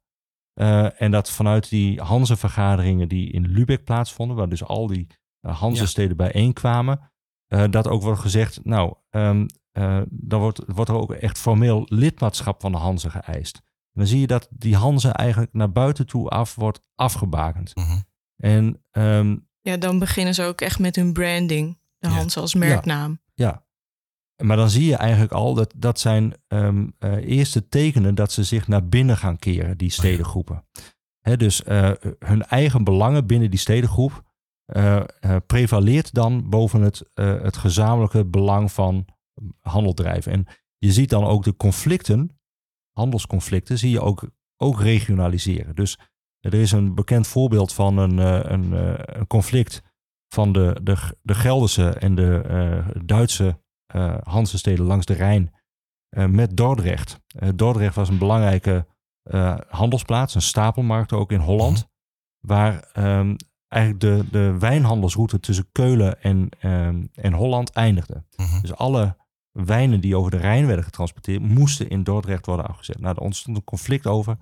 Uh, 0.60 1.00
en 1.02 1.10
dat 1.10 1.30
vanuit 1.30 1.68
die 1.68 2.00
Hanze-vergaderingen 2.00 3.08
die 3.08 3.30
in 3.30 3.46
Lübeck 3.46 3.84
plaatsvonden, 3.84 4.36
waar 4.36 4.48
dus 4.48 4.64
al 4.64 4.86
die 4.86 5.06
uh, 5.42 5.60
Hanze-steden 5.60 6.16
ja. 6.16 6.30
bijeenkwamen, 6.30 7.10
uh, 7.48 7.64
dat 7.70 7.88
ook 7.88 8.02
wordt 8.02 8.20
gezegd, 8.20 8.64
nou, 8.64 8.94
um, 9.10 9.46
dan 10.08 10.40
wordt, 10.40 10.60
wordt 10.66 10.90
er 10.90 10.96
ook 10.96 11.12
echt 11.12 11.38
formeel 11.38 11.86
lidmaatschap 11.88 12.60
van 12.60 12.72
de 12.72 12.78
Hanze 12.78 13.10
geëist. 13.10 13.56
En 13.56 14.02
dan 14.02 14.06
zie 14.06 14.20
je 14.20 14.26
dat 14.26 14.48
die 14.50 14.76
Hanze 14.76 15.08
eigenlijk 15.08 15.52
naar 15.52 15.72
buiten 15.72 16.06
toe 16.06 16.28
af 16.28 16.54
wordt 16.54 16.80
afgebakend. 16.94 17.74
Mm 17.74 17.84
-hmm. 17.84 18.04
En 18.36 18.82
um, 18.92 19.48
ja, 19.60 19.76
dan 19.76 19.98
beginnen 19.98 20.34
ze 20.34 20.42
ook 20.42 20.60
echt 20.60 20.78
met 20.78 20.96
hun 20.96 21.12
branding, 21.12 21.78
de 21.98 22.08
Hanze 22.08 22.36
ja. 22.36 22.42
als 22.42 22.54
merknaam. 22.54 23.20
Ja. 23.34 23.46
ja. 23.46 23.65
Maar 24.42 24.56
dan 24.56 24.70
zie 24.70 24.86
je 24.86 24.96
eigenlijk 24.96 25.32
al 25.32 25.54
dat 25.54 25.72
dat 25.76 26.00
zijn 26.00 26.34
um, 26.48 26.94
uh, 26.98 27.14
eerste 27.14 27.68
tekenen 27.68 28.14
dat 28.14 28.32
ze 28.32 28.44
zich 28.44 28.68
naar 28.68 28.88
binnen 28.88 29.16
gaan 29.16 29.38
keren, 29.38 29.78
die 29.78 29.90
stedengroepen. 29.90 30.64
He, 31.20 31.36
dus 31.36 31.62
uh, 31.64 31.90
hun 32.18 32.42
eigen 32.42 32.84
belangen 32.84 33.26
binnen 33.26 33.50
die 33.50 33.58
stedengroep 33.58 34.22
uh, 34.76 35.02
prevaleert 35.46 36.14
dan 36.14 36.48
boven 36.48 36.82
het, 36.82 37.10
het 37.14 37.56
gezamenlijke 37.56 38.24
belang 38.24 38.72
van 38.72 39.04
handel 39.60 39.94
drijven. 39.94 40.32
En 40.32 40.46
je 40.78 40.92
ziet 40.92 41.10
dan 41.10 41.24
ook 41.24 41.44
de 41.44 41.56
conflicten, 41.56 42.38
handelsconflicten, 42.92 43.78
zie 43.78 43.90
je 43.90 44.00
ook, 44.00 44.30
ook 44.56 44.80
regionaliseren. 44.80 45.74
Dus 45.74 45.98
er 46.40 46.54
is 46.54 46.72
een 46.72 46.94
bekend 46.94 47.26
voorbeeld 47.26 47.72
van 47.72 47.98
een, 47.98 48.18
een, 48.52 48.72
een 49.18 49.26
conflict 49.26 49.82
van 50.28 50.52
de, 50.52 50.80
de, 50.82 50.96
de 51.22 51.34
Gelderse 51.34 51.88
en 51.88 52.14
de 52.14 52.82
Duitse 53.04 53.64
uh, 53.94 54.14
Hansensteden 54.22 54.84
langs 54.84 55.06
de 55.06 55.12
Rijn 55.14 55.54
uh, 56.10 56.26
met 56.26 56.56
Dordrecht. 56.56 57.20
Uh, 57.42 57.48
Dordrecht 57.54 57.94
was 57.94 58.08
een 58.08 58.18
belangrijke 58.18 58.86
handelsplaats, 59.68 60.34
een 60.34 60.42
stapelmarkt 60.42 61.12
ook 61.12 61.32
in 61.32 61.40
Holland, 61.40 61.76
Mhm. 61.76 61.86
waar 62.54 62.88
um, 63.18 63.36
eigenlijk 63.68 64.02
de, 64.02 64.24
de 64.30 64.58
wijnhandelsroute 64.58 65.40
tussen 65.40 65.68
Keulen 65.72 66.22
en, 66.22 66.48
um, 66.64 67.08
en 67.12 67.32
Holland 67.32 67.70
eindigde. 67.70 68.24
Mhm. 68.36 68.60
Dus 68.60 68.74
alle 68.74 69.16
wijnen 69.52 70.00
die 70.00 70.16
over 70.16 70.30
de 70.30 70.36
Rijn 70.36 70.66
werden 70.66 70.84
getransporteerd, 70.84 71.42
moesten 71.42 71.88
in 71.88 72.02
Dordrecht 72.02 72.46
worden 72.46 72.66
afgezet. 72.66 73.00
Nou, 73.00 73.14
er 73.16 73.22
ontstond 73.22 73.56
een 73.56 73.64
conflict 73.64 74.06
over 74.06 74.38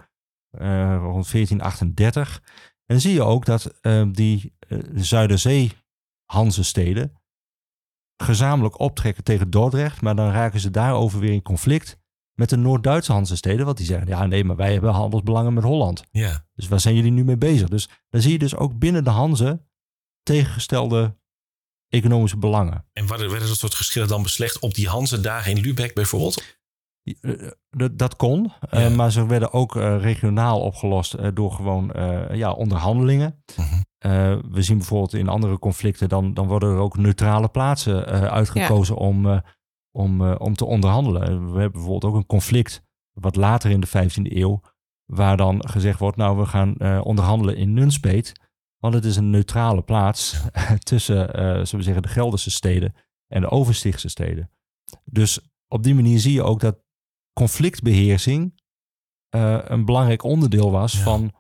rond 0.98 1.30
1438. 1.30 2.40
En 2.44 2.82
dan 2.86 3.00
zie 3.00 3.12
je 3.14 3.22
ook 3.22 3.44
dat 3.44 3.78
uh, 3.82 4.08
die 4.12 4.54
Zuiderzee 4.94 5.72
Hanse-steden 6.24 7.12
gezamenlijk 8.16 8.80
optrekken 8.80 9.24
tegen 9.24 9.50
Dordrecht, 9.50 10.00
maar 10.00 10.16
dan 10.16 10.30
raken 10.30 10.60
ze 10.60 10.70
daarover 10.70 11.20
weer 11.20 11.32
in 11.32 11.42
conflict 11.42 11.98
met 12.34 12.48
de 12.48 12.56
Noord-Duitse 12.56 13.12
Hanse-steden, 13.12 13.64
want 13.64 13.76
die 13.76 13.86
zeggen, 13.86 14.08
ja 14.08 14.26
nee, 14.26 14.44
maar 14.44 14.56
wij 14.56 14.72
hebben 14.72 14.90
handelsbelangen 14.90 15.54
met 15.54 15.64
Holland. 15.64 16.04
Ja. 16.10 16.46
Dus 16.54 16.68
waar 16.68 16.80
zijn 16.80 16.94
jullie 16.94 17.10
nu 17.10 17.24
mee 17.24 17.36
bezig? 17.36 17.68
Dus 17.68 17.88
dan 18.08 18.20
zie 18.20 18.32
je 18.32 18.38
dus 18.38 18.56
ook 18.56 18.78
binnen 18.78 19.04
de 19.04 19.10
Hanze 19.10 19.66
tegengestelde 20.22 21.16
economische 21.88 22.36
belangen. 22.36 22.86
En 22.92 23.06
werden 23.06 23.32
er 23.32 23.38
dat 23.38 23.56
soort 23.56 23.74
geschillen 23.74 24.08
dan 24.08 24.22
beslecht 24.22 24.58
op 24.58 24.74
die 24.74 24.88
Hanse-dagen 24.88 25.50
in 25.50 25.60
Lübeck 25.60 25.94
bijvoorbeeld? 25.94 26.42
Eh, 27.04 27.50
dat, 27.70 27.98
dat 27.98 28.16
kon, 28.16 28.52
ja. 28.70 28.88
maar 28.88 29.12
ze 29.12 29.26
werden 29.26 29.52
ook 29.52 29.74
regionaal 29.74 30.60
opgelost 30.60 31.34
door 31.34 31.52
gewoon 31.52 31.92
ja, 32.32 32.52
onderhandelingen. 32.52 33.42
Mhm. 33.56 34.40
we 34.50 34.62
zien 34.62 34.78
bijvoorbeeld 34.78 35.14
in 35.14 35.28
andere 35.28 35.58
conflicten, 35.58 36.08
dan, 36.08 36.34
dan 36.34 36.46
worden 36.46 36.68
er 36.68 36.78
ook 36.78 36.96
neutrale 36.96 37.48
plaatsen 37.48 38.06
uitgekozen 38.30 38.96
om, 38.96 39.42
om, 39.90 40.32
om 40.32 40.54
te 40.54 40.64
onderhandelen. 40.64 41.52
We 41.52 41.60
hebben 41.60 41.72
bijvoorbeeld 41.72 42.04
ook 42.04 42.14
een 42.14 42.26
conflict 42.26 42.82
wat 43.12 43.36
later 43.36 43.70
in 43.70 43.80
de 43.80 43.88
15e 43.88 44.32
eeuw, 44.36 44.60
waar 45.04 45.36
dan 45.36 45.68
gezegd 45.68 45.98
wordt, 45.98 46.16
nou 46.16 46.38
we 46.38 46.46
gaan 46.46 47.02
onderhandelen 47.02 47.56
in 47.56 47.74
Nunspeet. 47.74 48.32
Want 48.84 48.96
het 48.96 49.04
is 49.04 49.16
een 49.16 49.30
neutrale 49.30 49.82
plaats 49.82 50.40
tussen, 50.90 51.16
uh, 51.16 51.42
zullen 51.42 51.76
we 51.76 51.82
zeggen, 51.82 52.02
de 52.02 52.08
Gelderse 52.08 52.50
steden 52.50 52.94
en 53.26 53.40
de 53.40 53.50
Overstichtse 53.50 54.08
steden. 54.08 54.50
Dus 55.04 55.40
op 55.68 55.82
die 55.82 55.94
manier 55.94 56.18
zie 56.18 56.32
je 56.32 56.42
ook 56.42 56.60
dat 56.60 56.76
conflictbeheersing 57.34 58.60
uh, 59.36 59.58
een 59.62 59.84
belangrijk 59.84 60.22
onderdeel 60.22 60.70
was 60.70 60.98
van, 60.98 61.32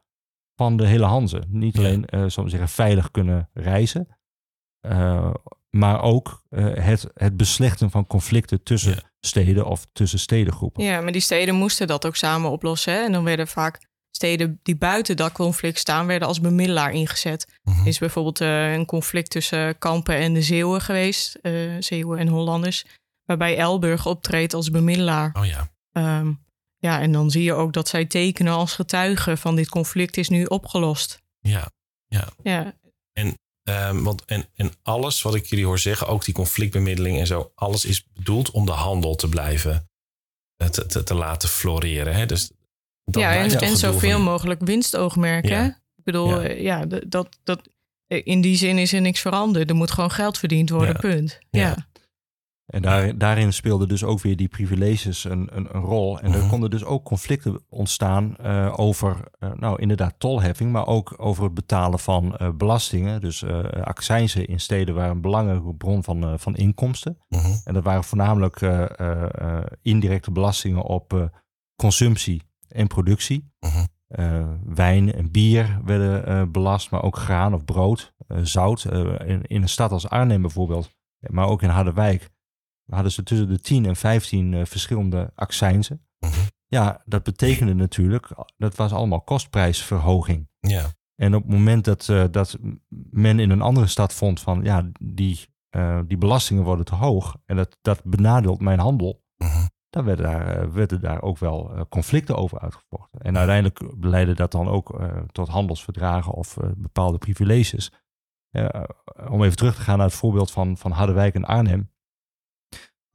van 0.56 0.76
de 0.76 0.86
hele 0.86 1.04
Hanze. 1.04 1.42
Niet 1.48 1.78
alleen, 1.78 2.00
uh, 2.00 2.08
zullen 2.10 2.44
we 2.44 2.50
zeggen, 2.50 2.68
veilig 2.68 3.10
kunnen 3.10 3.50
reizen, 3.52 4.08
maar 5.70 6.02
ook 6.02 6.42
het, 6.50 7.06
het 7.14 7.36
beslechten 7.36 7.90
van 7.90 8.06
conflicten 8.06 8.62
tussen 8.62 9.12
steden 9.20 9.66
of 9.66 9.86
tussen 9.92 10.18
stedengroepen. 10.18 10.84
Ja, 10.84 11.00
maar 11.00 11.12
die 11.12 11.20
steden 11.20 11.54
moesten 11.54 11.86
dat 11.86 12.06
ook 12.06 12.16
samen 12.16 12.50
oplossen. 12.50 12.92
Hè? 12.92 12.98
En 13.04 13.12
dan 13.12 13.24
werden 13.24 13.48
vaak 13.48 13.80
steden 14.10 14.60
die 14.62 14.76
buiten 14.76 15.16
dat 15.16 15.32
conflict 15.32 15.78
staan, 15.78 16.06
werden 16.06 16.28
als 16.28 16.40
bemiddelaar 16.40 16.92
ingezet. 16.92 17.46
Er 17.64 17.72
mhm. 17.72 17.86
is 17.86 17.98
bijvoorbeeld 17.98 18.40
uh, 18.40 18.72
een 18.72 18.86
conflict 18.86 19.30
tussen 19.30 19.78
Kampen 19.78 20.16
en 20.16 20.32
de 20.32 20.42
Zeeuwen 20.42 20.80
geweest, 20.80 21.38
uh, 21.42 21.76
Zeeuwen 21.78 22.18
en 22.18 22.28
Hollanders, 22.28 22.86
waarbij 23.24 23.56
Elburg 23.56 24.06
optreedt 24.06 24.54
als 24.54 24.70
bemiddelaar. 24.70 25.36
Oh 25.38 25.46
ja. 25.46 25.72
Um, 25.96 26.42
ja, 26.78 27.00
en 27.00 27.12
dan 27.12 27.30
zie 27.30 27.42
je 27.42 27.52
ook 27.52 27.72
dat 27.72 27.88
zij 27.88 28.04
tekenen 28.04 28.52
als 28.52 28.74
getuige 28.74 29.36
van 29.36 29.56
dit 29.56 29.68
conflict 29.68 30.16
is 30.16 30.28
nu 30.28 30.44
opgelost. 30.44 31.22
Ja, 31.40 31.70
ja. 32.06 32.28
ja. 32.42 32.74
En, 33.12 33.38
um, 33.62 34.02
want, 34.04 34.24
en, 34.24 34.46
en 34.54 34.72
alles 34.82 35.22
wat 35.22 35.34
ik 35.34 35.46
jullie 35.46 35.64
hoor 35.64 35.78
zeggen, 35.78 36.06
ook 36.06 36.24
die 36.24 36.34
conflictbemiddeling 36.34 37.18
en 37.18 37.26
zo, 37.26 37.52
alles 37.54 37.84
is 37.84 38.06
bedoeld 38.12 38.50
om 38.50 38.66
de 38.66 38.72
handel 38.72 39.14
te 39.14 39.28
blijven 39.28 39.88
eh, 40.56 40.68
te, 40.68 40.86
te, 40.86 41.02
te 41.02 41.14
laten 41.14 41.48
floreren. 41.48 42.14
Hè? 42.14 42.26
Dus 42.26 42.50
ja, 43.04 43.34
en, 43.34 43.60
en 43.60 43.76
zoveel 43.76 44.20
mogelijk 44.20 44.60
winstoogmerken. 44.60 45.66
Ik 45.96 46.04
bedoel, 46.04 46.40
ja, 46.50 46.86
eh, 46.86 47.00
dat, 47.06 47.38
dat, 47.42 47.68
eh, 48.06 48.20
in 48.24 48.40
die 48.40 48.56
zin 48.56 48.78
is 48.78 48.92
er 48.92 49.00
niks 49.00 49.20
veranderd. 49.20 49.70
Er 49.70 49.76
moet 49.76 49.90
gewoon 49.90 50.10
geld 50.10 50.38
verdiend 50.38 50.70
worden, 50.70 50.96
punt. 50.96 51.38
Ja. 51.50 51.88
En 52.66 52.82
daar, 52.82 53.18
daarin 53.18 53.52
speelden 53.52 53.88
dus 53.88 54.04
ook 54.04 54.20
weer 54.20 54.36
die 54.36 54.48
privileges 54.48 55.24
een, 55.24 55.48
een, 55.52 55.74
een 55.74 55.80
rol. 55.80 56.20
En 56.20 56.32
er 56.32 56.38
mhm. 56.38 56.48
konden 56.48 56.70
dus 56.70 56.84
ook 56.84 57.04
conflicten 57.04 57.60
ontstaan 57.68 58.36
uh, 58.44 58.72
over, 58.76 59.16
uh, 59.40 59.52
nou 59.52 59.80
inderdaad, 59.80 60.14
tolheffing, 60.18 60.72
maar 60.72 60.86
ook 60.86 61.14
over 61.16 61.44
het 61.44 61.54
betalen 61.54 61.98
van 61.98 62.36
uh, 62.40 62.50
belastingen. 62.50 63.20
Dus 63.20 63.44
accijnzen 63.82 64.46
in 64.46 64.60
steden 64.60 64.94
waren 64.94 65.10
een 65.10 65.20
belangrijke 65.20 65.74
bron 65.74 66.04
van, 66.04 66.38
van 66.38 66.56
inkomsten. 66.56 67.18
Mhm. 67.28 67.52
En 67.64 67.74
dat 67.74 67.84
waren 67.84 68.04
voornamelijk 68.04 68.60
indirecte 69.82 70.30
belastingen 70.30 70.82
op 70.82 71.30
consumptie 71.76 72.42
en 72.68 72.86
productie. 72.86 73.52
Mhm. 73.60 73.84
Eh, 74.06 74.48
wijn 74.64 75.12
en 75.12 75.30
bier 75.30 75.80
werden 75.84 76.52
belast, 76.52 76.90
maar 76.90 77.02
ook 77.02 77.16
graan 77.16 77.54
of 77.54 77.64
brood, 77.64 78.14
zout. 78.42 78.84
In, 78.84 79.42
in, 79.42 79.62
een 79.62 79.68
stad 79.68 79.92
als 79.92 80.08
Arnhem 80.08 80.40
bijvoorbeeld, 80.40 80.90
maar 81.18 81.46
ook 81.46 81.62
in 81.62 81.68
Harderwijk, 81.68 82.30
hadden 82.86 83.12
ze 83.12 83.22
tussen 83.22 83.48
de 83.48 83.60
10 83.60 83.86
en 83.86 83.96
15 83.96 84.66
verschillende 84.66 85.32
accijnzen. 85.34 86.06
Mhm. 86.18 86.32
Ja, 86.66 87.02
dat 87.04 87.22
betekende 87.22 87.74
natuurlijk, 87.74 88.28
dat 88.56 88.76
was 88.76 88.92
allemaal 88.92 89.20
kostprijsverhoging. 89.20 90.48
Ja. 90.60 90.92
En 91.14 91.34
op 91.34 91.42
het 91.42 91.52
moment 91.52 91.84
dat, 91.84 92.06
dat 92.30 92.58
men 93.10 93.38
in 93.38 93.50
een 93.50 93.62
andere 93.62 93.86
stad 93.86 94.14
vond 94.14 94.40
van, 94.40 94.62
ja, 94.62 94.90
die, 95.00 95.40
die 96.06 96.18
belastingen 96.18 96.64
worden 96.64 96.84
te 96.84 96.94
hoog 96.94 97.36
en 97.46 97.56
dat, 97.56 97.78
dat 97.82 98.04
benadeelt 98.04 98.60
mijn 98.60 98.78
handel, 98.78 99.22
mhm 99.36 99.66
dan 99.94 100.04
werden 100.04 100.24
daar, 100.24 100.46
eh, 100.46 100.68
werden 100.68 101.00
daar 101.00 101.22
ook 101.22 101.38
wel 101.38 101.74
eh, 101.74 101.80
conflicten 101.88 102.36
over 102.36 102.58
uitgevochten. 102.58 103.20
En 103.20 103.36
uiteindelijk 103.36 103.80
leidde 104.00 104.34
dat 104.34 104.52
dan 104.52 104.68
ook 104.68 105.00
uh, 105.00 105.16
tot 105.32 105.48
handelsverdragen 105.48 106.32
of 106.32 106.56
bepaalde 106.76 107.18
privileges. 107.18 107.92
om 109.30 109.42
even 109.42 109.56
terug 109.56 109.74
te 109.74 109.80
gaan 109.80 109.98
naar 109.98 110.06
het 110.06 110.16
voorbeeld 110.16 110.50
van, 110.50 110.76
van 110.76 110.90
Harderwijk 110.90 111.34
en 111.34 111.44
Arnhem. 111.44 111.92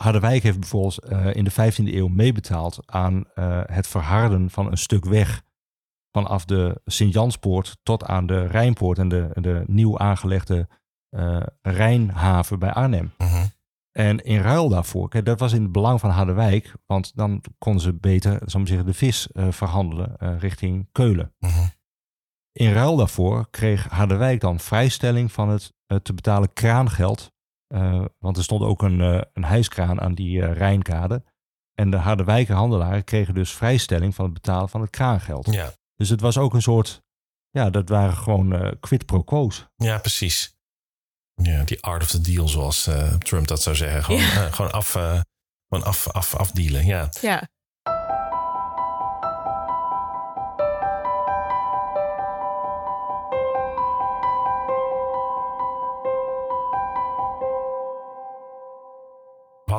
Harderwijk 0.02 0.44
heeft 0.44 0.60
bijvoorbeeld 0.60 1.06
in 1.36 1.44
de 1.44 1.52
15e 1.52 1.94
eeuw 1.94 2.08
meebetaald 2.08 2.80
aan 2.86 3.26
het 3.66 3.88
verharden 3.88 4.50
van 4.50 4.72
een 4.72 4.78
stuk 4.78 5.06
weg 5.06 5.42
vanaf 6.12 6.46
de 6.46 6.82
Sint-Janspoort 6.86 7.78
tot 7.84 8.06
aan 8.06 8.26
de 8.26 8.46
Rijnpoort 8.46 8.98
en 8.98 9.10
de, 9.10 9.30
de 9.34 9.64
nieuw 9.66 9.98
aangelegde 9.98 10.68
Rijnhaven 11.62 12.60
bij 12.60 12.74
Arnhem. 12.74 13.12
Uh 13.18 13.44
en 13.92 14.20
in 14.24 14.42
ruil 14.42 14.70
daarvoor, 14.70 15.10
kijk, 15.10 15.26
dat 15.26 15.40
was 15.40 15.54
in 15.54 15.62
het 15.62 15.72
belang 15.72 16.00
van 16.00 16.10
Harderwijk, 16.10 16.74
want 16.86 17.16
dan 17.16 17.44
konden 17.58 17.82
ze 17.82 17.94
beter, 17.94 18.42
zal 18.46 18.68
zeggen, 18.68 18.86
de 18.86 18.94
vis 18.94 19.28
verhandelen 19.34 20.38
richting 20.40 20.90
Keulen. 20.92 21.34
Uh-huh. 21.40 21.68
In 22.52 22.72
ruil 22.72 22.96
daarvoor 22.96 23.50
kreeg 23.50 23.88
Harderwijk 23.88 24.42
dan 24.42 24.60
vrijstelling 24.60 25.32
van 25.32 25.50
het 25.50 25.74
te 26.04 26.14
betalen 26.14 26.54
kraangeld. 26.54 27.32
Want 28.20 28.38
er 28.38 28.44
stond 28.44 28.62
ook 28.62 28.82
een, 28.82 29.00
een 29.34 29.46
hijskraan 29.46 30.02
aan 30.02 30.14
die 30.14 30.46
Rijnkade. 30.46 31.24
En 31.74 31.92
de 31.92 31.98
Harderwijker 31.98 32.56
handelaren 32.56 33.04
kregen 33.04 33.34
dus 33.34 33.52
vrijstelling 33.52 34.16
van 34.16 34.26
het 34.26 34.34
betalen 34.34 34.70
van 34.70 34.82
het 34.82 34.90
kraangeld. 34.90 35.54
Ja. 35.54 35.74
Dus 35.96 36.10
het 36.10 36.22
was 36.22 36.38
ook 36.38 36.54
een 36.54 36.62
soort, 36.62 37.02
ja, 37.50 37.70
dat 37.70 37.90
waren 37.90 38.18
gewoon 38.18 38.78
quid 38.80 39.06
pro 39.06 39.24
quo's. 39.24 39.68
Ja, 39.76 39.98
precies. 39.98 40.58
Ja, 41.42 41.64
die 41.64 41.82
art 41.82 42.02
of 42.02 42.10
the 42.10 42.22
deal, 42.22 42.48
zoals 42.48 42.88
uh, 42.88 43.14
Trump 43.14 43.48
dat 43.48 43.62
zou 43.62 43.76
zeggen. 43.76 44.04
Gewoon, 44.04 44.22
ja. 44.22 44.46
uh, 44.46 44.54
gewoon, 44.54 44.72
af, 44.72 44.96
uh, 44.96 45.22
gewoon 45.68 45.86
af, 45.86 46.08
af, 46.08 46.36
afdealen. 46.36 46.86
Ja. 46.86 47.10
ja. 47.22 47.48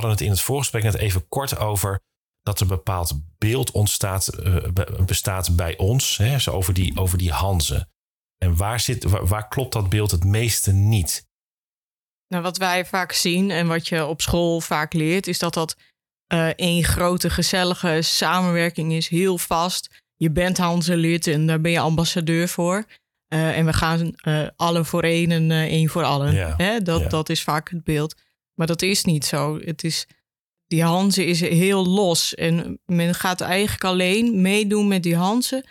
Hadden 0.00 0.18
het 0.18 0.20
in 0.20 0.30
het 0.30 0.40
voorgesprek 0.40 0.82
net 0.82 0.94
even 0.94 1.28
kort 1.28 1.58
over 1.58 2.00
dat 2.42 2.56
er 2.56 2.62
een 2.62 2.76
bepaald 2.76 3.20
beeld 3.38 3.70
ontstaat, 3.70 4.30
bestaat 5.06 5.56
bij 5.56 5.76
ons, 5.76 6.16
hè, 6.16 6.38
zo 6.38 6.50
over 6.50 6.74
die, 6.74 6.98
over 6.98 7.18
die 7.18 7.32
Hanzen. 7.32 7.88
En 8.38 8.56
waar, 8.56 8.80
zit, 8.80 9.04
waar, 9.04 9.26
waar 9.26 9.48
klopt 9.48 9.72
dat 9.72 9.88
beeld 9.88 10.10
het 10.10 10.24
meeste 10.24 10.72
niet? 10.72 11.28
Nou, 12.28 12.42
wat 12.42 12.56
wij 12.56 12.86
vaak 12.86 13.12
zien 13.12 13.50
en 13.50 13.66
wat 13.66 13.88
je 13.88 14.06
op 14.06 14.20
school 14.20 14.60
vaak 14.60 14.92
leert, 14.92 15.26
is 15.26 15.38
dat 15.38 15.54
dat 15.54 15.76
uh, 16.32 16.46
één 16.46 16.84
grote 16.84 17.30
gezellige 17.30 17.98
samenwerking 18.02 18.92
is, 18.92 19.08
heel 19.08 19.38
vast. 19.38 20.02
Je 20.16 20.30
bent 20.30 20.58
Hanse-lid 20.58 21.26
en 21.26 21.46
daar 21.46 21.60
ben 21.60 21.70
je 21.70 21.80
ambassadeur 21.80 22.48
voor. 22.48 22.84
Uh, 23.28 23.56
en 23.56 23.64
we 23.66 23.72
gaan 23.72 24.14
uh, 24.22 24.48
allen 24.56 24.86
voor 24.86 25.02
één 25.02 25.30
en 25.30 25.50
één 25.50 25.88
voor 25.88 26.04
allen. 26.04 26.56
Hè? 26.56 26.80
Dat, 26.82 27.10
dat 27.10 27.28
is 27.28 27.42
vaak 27.42 27.70
het 27.70 27.84
beeld. 27.84 28.14
Maar 28.60 28.68
dat 28.68 28.82
is 28.82 29.04
niet 29.04 29.24
zo. 29.24 29.58
Het 29.58 29.84
is, 29.84 30.06
die 30.66 30.82
Hanze 30.82 31.24
is 31.24 31.40
heel 31.40 31.86
los. 31.86 32.34
En 32.34 32.80
men 32.86 33.14
gaat 33.14 33.40
eigenlijk 33.40 33.84
alleen 33.84 34.40
meedoen 34.40 34.88
met 34.88 35.02
die 35.02 35.16
Hanze 35.16 35.64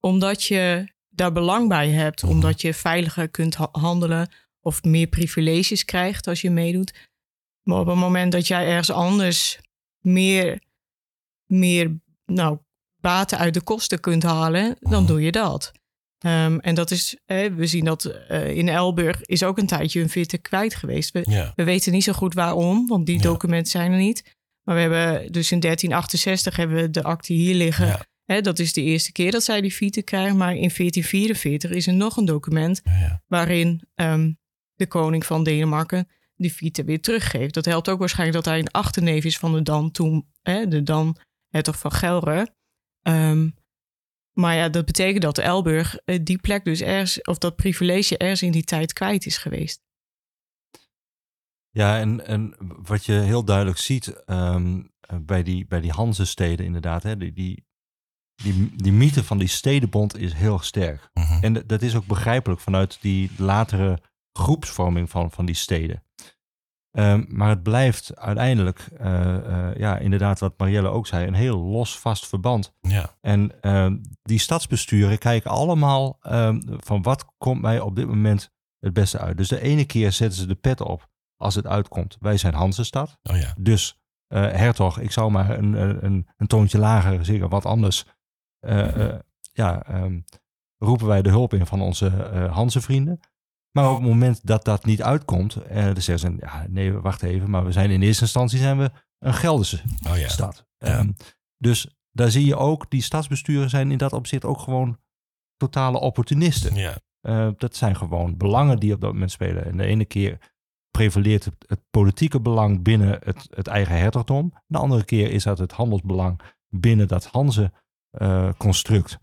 omdat 0.00 0.42
je 0.42 0.92
daar 1.08 1.32
belang 1.32 1.68
bij 1.68 1.90
hebt. 1.90 2.22
Mhm. 2.22 2.32
Omdat 2.32 2.60
je 2.60 2.74
veiliger 2.74 3.28
kunt 3.28 3.54
handelen 3.54 4.28
of 4.60 4.82
meer 4.82 5.06
privileges 5.06 5.84
krijgt 5.84 6.26
als 6.26 6.40
je 6.40 6.50
meedoet. 6.50 7.08
Maar 7.62 7.78
op 7.78 7.86
het 7.86 7.96
moment 7.96 8.32
dat 8.32 8.46
jij 8.46 8.66
ergens 8.66 8.90
anders 8.90 9.58
meer, 10.00 10.62
meer 11.46 12.00
nou, 12.26 12.58
baten 13.00 13.38
uit 13.38 13.54
de 13.54 13.62
kosten 13.62 14.00
kunt 14.00 14.22
halen, 14.22 14.76
dan 14.80 15.02
mhm. 15.02 15.06
doe 15.06 15.22
je 15.22 15.32
dat. 15.32 15.72
Um, 16.26 16.60
en 16.60 16.74
dat 16.74 16.90
is, 16.90 17.16
we 17.26 17.66
zien 17.66 17.84
dat 17.84 18.14
uh, 18.30 18.56
in 18.56 18.68
Elburg 18.68 19.22
is 19.22 19.42
ook 19.42 19.58
een 19.58 19.66
tijdje 19.66 20.00
een 20.00 20.08
vitte 20.08 20.38
kwijt 20.38 20.74
geweest. 20.74 21.12
We, 21.12 21.50
we 21.54 21.64
weten 21.64 21.92
niet 21.92 22.04
zo 22.04 22.12
goed 22.12 22.34
waarom, 22.34 22.86
want 22.86 23.06
die 23.06 23.20
documenten 23.20 23.70
zijn 23.70 23.92
er 23.92 23.98
niet. 23.98 24.36
Maar 24.62 24.74
we 24.74 24.80
hebben 24.80 25.32
dus 25.32 25.52
in 25.52 25.60
1368 25.60 26.56
hebben 26.56 26.76
we 26.76 26.90
de 26.90 27.02
akte 27.02 27.32
hier 27.32 27.54
liggen. 27.54 27.86
Ja. 28.26 28.40
Dat 28.40 28.58
is 28.58 28.72
de 28.72 28.82
eerste 28.82 29.12
keer 29.12 29.30
dat 29.30 29.42
zij 29.42 29.60
die 29.60 29.72
fiete 29.72 30.02
krijgen. 30.02 30.36
Maar 30.36 30.50
in 30.50 30.70
1444 30.76 31.70
is 31.70 31.86
er 31.86 31.94
nog 31.94 32.16
een 32.16 32.24
document 32.24 32.82
waarin 33.26 33.82
um, 33.94 34.38
de 34.74 34.86
koning 34.86 35.26
van 35.26 35.44
Denemarken 35.44 36.08
die 36.36 36.50
fiete 36.50 36.84
weer 36.84 37.00
teruggeeft. 37.00 37.54
Dat 37.54 37.64
helpt 37.64 37.88
ook 37.88 37.98
waarschijnlijk 37.98 38.44
dat 38.44 38.52
hij 38.52 38.58
een 38.58 38.70
achterneef 38.70 39.24
is 39.24 39.38
van 39.38 39.52
de 39.52 39.62
dan 39.62 39.90
toen, 39.90 40.26
hè, 40.42 40.68
de 40.68 40.82
dan 40.82 41.16
hertog 41.48 41.78
van 41.78 41.92
Gelre. 41.92 42.54
Um, 43.02 43.54
maar 44.34 44.54
ja, 44.54 44.68
dat 44.68 44.84
betekent 44.84 45.22
dat 45.22 45.38
Elburg 45.38 45.96
eh, 45.96 46.18
die 46.22 46.38
plek 46.38 46.64
dus 46.64 46.80
ergens, 46.80 47.22
of 47.22 47.38
dat 47.38 47.56
privilege 47.56 48.18
ergens 48.18 48.42
in 48.42 48.52
die 48.52 48.64
tijd 48.64 48.92
kwijt 48.92 49.26
is 49.26 49.36
geweest. 49.36 49.82
Ja, 51.70 51.98
en, 51.98 52.26
en 52.26 52.54
wat 52.82 53.04
je 53.04 53.12
heel 53.12 53.44
duidelijk 53.44 53.78
ziet 53.78 54.24
ehm, 54.24 54.82
bij 55.22 55.42
die, 55.42 55.66
bij 55.66 55.80
die 55.80 55.90
Hanse-steden 55.90 56.66
inderdaad, 56.66 57.02
hè, 57.02 57.16
die, 57.16 57.32
die, 57.32 57.66
die, 58.34 58.76
die 58.76 58.92
mythe 58.92 59.24
van 59.24 59.38
die 59.38 59.48
stedenbond 59.48 60.18
is 60.18 60.32
heel 60.32 60.58
sterk. 60.58 61.10
Mhm. 61.12 61.44
En 61.44 61.66
dat 61.66 61.82
is 61.82 61.94
ook 61.94 62.06
begrijpelijk 62.06 62.60
vanuit 62.60 62.98
die 63.00 63.30
latere 63.36 64.00
groepsvorming 64.32 65.10
van, 65.10 65.30
van 65.30 65.46
die 65.46 65.54
steden. 65.54 66.02
Ehm, 66.94 67.24
maar 67.28 67.48
het 67.48 67.62
blijft 67.62 68.16
uiteindelijk, 68.16 68.88
uh, 69.00 69.36
uh, 69.46 69.74
ja, 69.76 69.98
inderdaad, 69.98 70.38
wat 70.38 70.58
Marielle 70.58 70.88
ook 70.88 71.06
zei, 71.06 71.26
een 71.26 71.34
heel 71.34 71.58
los 71.58 71.98
vast 71.98 72.26
verband. 72.26 72.72
Ja. 72.80 73.16
En 73.20 73.52
uh, 73.62 73.92
die 74.22 74.38
stadsbesturen 74.38 75.18
kijken 75.18 75.50
allemaal 75.50 76.18
um, 76.22 76.62
van 76.66 77.02
wat 77.02 77.26
komt 77.38 77.60
mij 77.60 77.80
op 77.80 77.96
dit 77.96 78.06
moment 78.06 78.50
het 78.78 78.92
beste 78.92 79.18
uit. 79.18 79.36
Dus 79.36 79.48
de 79.48 79.60
ene 79.60 79.84
keer 79.84 80.12
zetten 80.12 80.38
ze 80.38 80.46
de 80.46 80.54
pet 80.54 80.80
op 80.80 81.08
als 81.36 81.54
het 81.54 81.66
uitkomt. 81.66 82.16
Wij 82.20 82.36
zijn 82.36 82.54
Hansestad. 82.54 83.18
Oh 83.22 83.36
ja. 83.36 83.54
Dus 83.58 84.00
uh, 84.28 84.40
Hertog, 84.40 84.98
ik 84.98 85.10
zou 85.10 85.30
maar 85.30 85.58
een, 85.58 85.72
een, 86.04 86.28
een 86.36 86.46
toontje 86.46 86.78
lager 86.78 87.24
zeggen, 87.24 87.48
wat 87.48 87.66
anders. 87.66 88.04
ja, 89.52 89.94
um, 90.02 90.24
roepen 90.78 91.06
wij 91.06 91.22
de 91.22 91.30
hulp 91.30 91.54
in 91.54 91.66
van 91.66 91.80
onze 91.80 92.10
Hanse 92.52 92.80
vrienden. 92.80 93.20
Maar 93.76 93.90
op 93.90 93.96
het 93.96 94.08
moment 94.08 94.46
dat 94.46 94.64
dat 94.64 94.84
niet 94.84 95.02
uitkomt, 95.02 95.56
eh, 95.56 95.84
dan 95.84 96.02
zeggen 96.02 96.18
ze, 96.18 96.46
ja, 96.46 96.66
nee, 96.68 96.92
wacht 96.92 97.22
even, 97.22 97.50
maar 97.50 97.64
we 97.64 97.72
zijn 97.72 97.90
in 97.90 98.02
eerste 98.02 98.22
instantie 98.22 98.58
zijn 98.58 98.78
we 98.78 98.90
een 99.18 99.34
Gelderse 99.34 99.82
oh, 100.08 100.18
ja. 100.18 100.28
stad. 100.28 100.66
Um, 100.78 101.16
dus 101.58 101.88
daar 102.10 102.30
zie 102.30 102.46
je 102.46 102.56
ook, 102.56 102.90
die 102.90 103.02
stadsbesturen 103.02 103.70
zijn 103.70 103.90
in 103.90 103.98
dat 103.98 104.12
opzicht 104.12 104.44
ook 104.44 104.58
gewoon 104.58 104.98
totale 105.56 106.00
opportunisten. 106.00 106.74
Ja. 106.74 106.98
Uh, 107.22 107.48
dat 107.56 107.76
zijn 107.76 107.96
gewoon 107.96 108.36
belangen 108.36 108.78
die 108.78 108.94
op 108.94 109.00
dat 109.00 109.12
moment 109.12 109.30
spelen. 109.30 109.64
En 109.64 109.76
de 109.76 109.84
ene 109.84 110.04
keer 110.04 110.52
prevaleert 110.90 111.44
het, 111.44 111.54
het 111.66 111.80
politieke 111.90 112.40
belang 112.40 112.82
binnen 112.82 113.18
het, 113.24 113.48
het, 113.50 113.66
eigen 113.66 113.98
hertogdom. 113.98 114.54
De 114.66 114.78
andere 114.78 115.04
keer 115.04 115.30
is 115.30 115.42
dat 115.42 115.58
het 115.58 115.72
handelsbelang 115.72 116.40
binnen 116.68 117.08
dat 117.08 117.24
Hanze-construct. 117.24 119.10
Uh, 119.12 119.18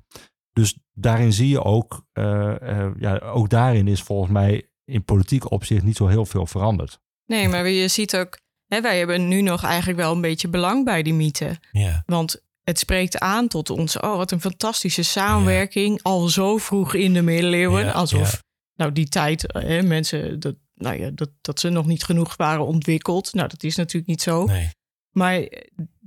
dus 0.51 0.79
daarin 0.93 1.34
zie 1.34 1.49
je 1.49 1.63
ook, 1.63 2.06
uh, 2.13 2.56
ja, 2.99 3.17
ook 3.17 3.49
daarin 3.49 3.88
is 3.88 4.01
volgens 4.01 4.32
mij 4.32 4.69
in 4.86 5.04
politiek 5.04 5.51
opzicht 5.51 5.84
niet 5.84 5.97
zo 5.97 6.08
heel 6.08 6.25
veel 6.25 6.45
veranderd. 6.45 6.99
Nee, 7.25 7.47
maar 7.47 7.69
je 7.69 7.88
ziet 7.88 8.17
ook, 8.17 8.39
hè, 8.67 8.82
wij 8.82 8.97
hebben 8.97 9.27
nu 9.27 9.41
nog 9.41 9.63
eigenlijk 9.63 9.99
wel 9.99 10.12
een 10.12 10.21
beetje 10.21 10.47
belang 10.47 10.86
bij 10.86 11.04
die 11.04 11.13
mythe. 11.13 11.60
Ja. 11.71 12.04
Want 12.06 12.43
het 12.63 12.80
spreekt 12.80 13.19
aan 13.19 13.47
tot 13.47 13.69
ons, 13.69 13.99
oh 13.99 14.15
wat 14.15 14.32
een 14.32 14.41
fantastische 14.41 15.04
samenwerking, 15.04 15.99
al 16.01 16.27
zo 16.27 16.58
vroeg 16.58 16.93
in 16.93 17.13
de 17.13 17.21
middeleeuwen. 17.21 17.86
Ja, 17.86 17.91
alsof, 17.91 18.43
nou 18.75 18.91
die 18.91 19.08
tijd, 19.08 19.45
hè, 19.47 19.82
mensen, 19.82 20.39
dat, 20.39 20.56
nou 20.75 20.99
ja, 20.99 21.10
dat, 21.10 21.30
dat 21.41 21.60
ze 21.60 21.69
nog 21.69 21.86
niet 21.86 22.04
genoeg 22.04 22.36
waren 22.36 22.65
ontwikkeld. 22.65 23.34
Nou, 23.34 23.47
dat 23.47 23.63
is 23.63 23.75
natuurlijk 23.75 24.08
niet 24.08 24.21
zo. 24.21 24.45
Nee. 24.45 24.69
Maar 25.12 25.47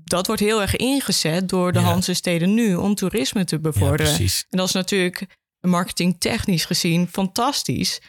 dat 0.05 0.27
wordt 0.27 0.43
heel 0.43 0.61
erg 0.61 0.77
ingezet 0.77 1.49
door 1.49 1.73
de 1.73 1.79
ja. 1.79 1.85
Hanse-steden 1.85 2.55
nu 2.55 2.75
om 2.75 2.95
toerisme 2.95 3.45
te 3.45 3.59
bevorderen. 3.59 4.13
Ja, 4.13 4.29
en 4.51 4.59
dat 4.59 4.67
is 4.67 4.75
natuurlijk 4.75 5.27
marketingtechnisch 5.61 6.65
gezien 6.65 7.09
fantastisch. 7.13 8.01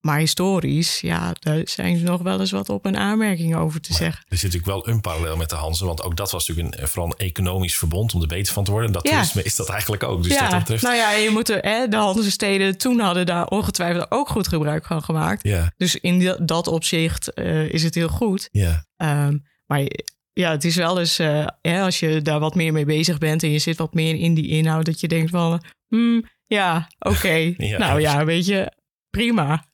Maar 0.00 0.18
historisch, 0.18 1.00
ja, 1.00 1.32
daar 1.38 1.60
zijn 1.64 1.98
ze 1.98 2.04
nog 2.04 2.22
wel 2.22 2.40
eens 2.40 2.50
wat 2.50 2.68
op 2.68 2.84
een 2.84 2.96
aanmerking 2.96 3.56
over 3.56 3.80
te 3.80 3.90
maar 3.90 3.98
zeggen. 3.98 4.24
Er 4.28 4.36
zit 4.36 4.52
natuurlijk 4.52 4.84
wel 4.84 4.94
een 4.94 5.00
parallel 5.00 5.36
met 5.36 5.50
de 5.50 5.54
Hansen, 5.54 5.86
want 5.86 6.02
ook 6.02 6.16
dat 6.16 6.30
was 6.30 6.48
natuurlijk 6.48 6.80
een, 6.80 6.88
vooral 6.88 7.10
een 7.10 7.26
economisch 7.26 7.78
verbond 7.78 8.14
om 8.14 8.20
er 8.20 8.26
beter 8.26 8.52
van 8.52 8.64
te 8.64 8.70
worden. 8.70 8.88
En 8.88 8.94
dat 8.94 9.06
ja. 9.06 9.10
toerisme 9.10 9.42
is 9.42 9.56
dat 9.56 9.68
eigenlijk 9.68 10.02
ook. 10.02 10.22
Dus 10.22 10.32
ja. 10.32 10.48
dat 10.48 10.58
betreft... 10.58 10.82
Nou 10.82 10.96
ja, 10.96 11.10
je 11.10 11.30
moet 11.30 11.48
er, 11.48 11.58
hè, 11.60 11.88
de 11.88 11.96
Hanse 11.96 12.30
steden 12.30 12.78
toen 12.78 13.00
hadden 13.00 13.26
daar 13.26 13.46
ongetwijfeld 13.46 14.10
ook 14.10 14.28
goed 14.28 14.48
gebruik 14.48 14.86
van 14.86 15.02
gemaakt. 15.02 15.42
Ja. 15.42 15.72
Dus 15.76 15.96
in 15.96 16.36
dat 16.42 16.66
opzicht 16.66 17.30
uh, 17.34 17.68
is 17.72 17.82
het 17.82 17.94
heel 17.94 18.08
goed. 18.08 18.48
Ja. 18.52 18.86
Um, 18.96 19.44
maar 19.66 19.86
ja, 20.34 20.50
het 20.50 20.64
is 20.64 20.76
wel 20.76 20.98
eens, 20.98 21.20
uh, 21.20 21.46
ja, 21.60 21.84
als 21.84 21.98
je 21.98 22.22
daar 22.22 22.40
wat 22.40 22.54
meer 22.54 22.72
mee 22.72 22.84
bezig 22.84 23.18
bent 23.18 23.42
en 23.42 23.50
je 23.50 23.58
zit 23.58 23.76
wat 23.76 23.94
meer 23.94 24.14
in 24.14 24.34
die 24.34 24.48
inhoud, 24.48 24.84
dat 24.84 25.00
je 25.00 25.08
denkt 25.08 25.30
van, 25.30 25.64
hmm, 25.88 26.28
ja, 26.46 26.88
oké. 26.98 27.14
Okay. 27.14 27.54
ja, 27.70 27.78
nou 27.78 28.00
ja, 28.00 28.24
weet 28.24 28.46
je, 28.46 28.72
prima. 29.10 29.72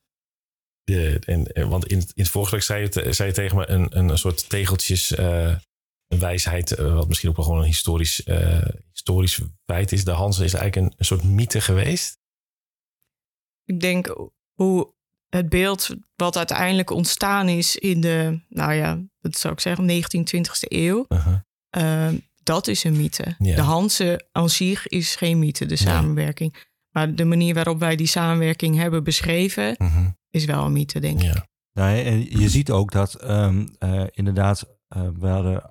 De, 0.85 1.19
en, 1.19 1.69
want 1.69 1.87
in, 1.87 1.99
in 1.99 2.23
het 2.23 2.29
vorige 2.29 2.61
zei 2.61 2.89
je, 2.91 3.13
zei 3.13 3.29
je 3.29 3.35
tegen 3.35 3.57
me 3.57 3.69
een, 3.69 3.99
een 3.99 4.19
soort 4.19 4.49
tegeltjes 4.49 5.13
uh, 5.13 5.57
wijsheid, 6.07 6.79
uh, 6.79 6.95
wat 6.95 7.09
misschien 7.09 7.29
ook 7.29 7.37
wel 7.37 7.45
gewoon 7.45 7.61
een 7.61 7.67
historisch, 7.67 8.27
historisch 8.93 9.41
feit 9.65 9.93
is. 9.93 10.05
De 10.05 10.11
Hanse 10.11 10.45
is 10.45 10.55
eigenlijk 10.55 10.87
een, 10.87 10.99
een 10.99 11.05
soort 11.05 11.23
mythe 11.23 11.61
geweest. 11.61 12.19
Ik 13.65 13.81
denk 13.81 14.17
hoe 14.55 14.95
het 15.29 15.49
beeld 15.49 15.91
wat 16.17 16.37
uiteindelijk 16.37 16.91
ontstaan 16.91 17.49
is 17.49 17.77
in 17.77 18.01
de, 18.01 18.41
nou 18.49 18.73
ja, 18.73 19.03
dat 19.21 19.37
zou 19.37 19.53
ik 19.53 19.61
zeggen, 19.61 19.91
19e, 19.91 20.37
20e 20.37 20.69
eeuw. 20.69 21.05
Uh 21.09 21.27
-huh. 21.27 22.13
uh, 22.13 22.19
dat 22.43 22.67
is 22.67 22.85
een 22.85 22.97
mythe. 22.97 23.35
Ja. 23.39 23.55
De 23.55 23.63
Hanse 23.63 24.29
aan 24.33 24.51
zich 24.51 24.87
is 24.87 25.17
geen 25.17 25.39
mythe, 25.39 25.67
de 25.67 25.77
samenwerking. 25.77 26.53
Nee. 26.53 26.63
Maar 26.91 27.15
de 27.15 27.25
manier 27.25 27.55
waarop 27.55 27.79
wij 27.79 27.97
die 27.97 28.07
samenwerking 28.07 28.77
hebben 28.77 29.05
beschreven, 29.05 29.77
uh 29.83 29.95
-huh. 29.95 30.07
is 30.31 30.45
wel 30.45 30.65
een 30.65 30.73
mythe, 30.73 31.01
denk 31.01 31.23
ja. 31.23 31.31
ik. 31.31 31.49
Nou, 31.73 31.99
en 31.99 32.39
je 32.41 32.49
ziet 32.49 32.71
ook 32.71 32.93
dat 32.93 33.25
um, 33.31 33.69
uh, 33.79 34.05
inderdaad, 34.11 34.79
uh, 34.97 35.09
we 35.19 35.27
hadden 35.27 35.71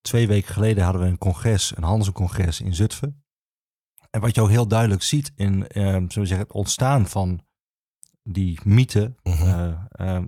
twee 0.00 0.26
weken 0.26 0.52
geleden 0.52 0.84
hadden 0.84 1.02
we 1.02 1.08
een 1.08 1.18
congres, 1.18 1.76
een 1.76 1.82
Hanse-congres 1.82 2.60
in 2.60 2.74
Zutphen. 2.74 3.24
En 4.10 4.20
wat 4.20 4.34
je 4.34 4.40
ook 4.40 4.48
heel 4.48 4.68
duidelijk 4.68 5.02
ziet 5.02 5.32
in, 5.34 5.52
um, 5.52 5.64
zullen 5.72 6.06
we 6.06 6.26
zeggen, 6.26 6.46
het 6.46 6.52
ontstaan 6.52 7.06
van 7.08 7.46
die 8.22 8.58
mythe, 8.64 9.14
uh 9.22 9.40
-huh. 9.40 9.80
uh, 10.00 10.22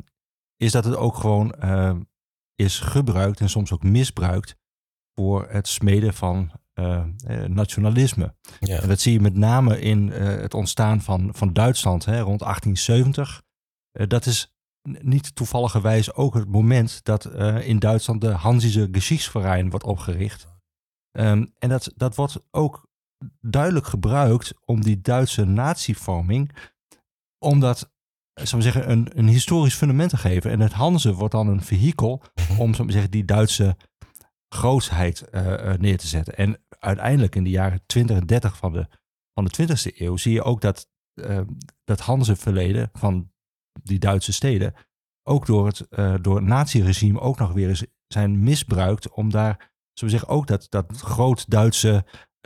is 0.56 0.72
dat 0.72 0.84
het 0.84 0.96
ook 0.96 1.16
gewoon 1.16 1.54
uh, 1.64 1.96
is 2.58 2.78
gebruikt 2.80 3.40
en 3.40 3.48
soms 3.48 3.72
ook 3.72 3.82
misbruikt 3.82 4.56
voor 5.14 5.46
het 5.50 5.68
smeden 5.68 6.14
van 6.14 6.52
uh, 6.74 7.04
nationalisme. 7.46 8.34
Ja. 8.60 8.80
En 8.80 8.88
dat 8.88 9.00
zie 9.00 9.12
je 9.12 9.20
met 9.20 9.34
name 9.34 9.80
in 9.80 10.08
het 10.10 10.54
ontstaan 10.54 11.00
van, 11.00 11.34
van 11.34 11.52
Duitsland 11.52 12.04
hè, 12.04 12.20
rond 12.20 12.40
1870. 12.40 13.42
dat 13.92 14.26
is 14.26 14.52
niet 14.82 15.34
toevalligerwijs 15.34 16.14
ook 16.14 16.34
het 16.34 16.48
moment 16.48 17.04
dat 17.04 17.24
in 17.62 17.78
Duitsland 17.78 18.20
de 18.20 18.30
Hansische 18.30 18.88
Geschichtsverein 18.92 19.70
wordt 19.70 19.84
opgericht. 19.84 20.46
Um, 21.12 21.52
en 21.58 21.68
dat, 21.68 21.92
dat 21.96 22.14
wordt 22.14 22.40
ook 22.50 22.88
duidelijk 23.40 23.86
gebruikt 23.86 24.54
om 24.64 24.82
die 24.82 25.00
Duitse 25.00 25.44
natievorming 25.44 26.52
omdat 27.38 27.92
zou 28.46 28.62
maar 28.62 28.72
zeggen, 28.72 28.90
een, 28.90 29.08
een 29.14 29.28
historisch 29.28 29.74
fundament 29.74 30.10
te 30.10 30.16
geven. 30.16 30.50
En 30.50 30.60
het 30.60 30.72
Hanze 30.72 31.14
wordt 31.14 31.34
dan 31.34 31.48
een 31.48 31.62
vehikel 31.62 32.22
om 32.58 32.74
zou 32.74 32.82
maar 32.82 32.92
zeggen, 32.92 33.10
die 33.10 33.24
Duitse 33.24 33.76
grootsheid 34.48 35.28
uh, 35.32 35.72
neer 35.72 35.98
te 35.98 36.06
zetten. 36.06 36.36
En 36.36 36.62
uiteindelijk 36.68 37.34
in 37.34 37.44
de 37.44 37.50
jaren 37.50 37.82
20 37.86 38.16
en 38.16 38.26
30 38.26 38.56
van 38.56 38.72
de, 38.72 38.88
van 39.32 39.44
de 39.44 39.68
20e 39.68 39.96
eeuw 39.96 40.16
zie 40.16 40.32
je 40.32 40.42
ook 40.42 40.60
dat 40.60 40.88
uh, 41.14 41.40
dat 41.84 42.00
Hanse 42.00 42.36
verleden 42.36 42.90
van 42.92 43.32
die 43.82 43.98
Duitse 43.98 44.32
steden 44.32 44.74
ook 45.22 45.46
door 45.46 45.66
het, 45.66 45.86
uh, 45.90 46.14
door 46.20 46.36
het 46.36 46.44
naziregime 46.44 47.20
ook 47.20 47.38
nog 47.38 47.52
weer 47.52 47.68
eens 47.68 47.84
zijn 48.06 48.40
misbruikt 48.42 49.10
om 49.10 49.30
daar, 49.30 49.70
zo 49.92 50.08
zeggen, 50.08 50.28
ook 50.28 50.46
dat, 50.46 50.66
dat 50.68 51.00
groot 51.00 51.50
Duitse 51.50 52.04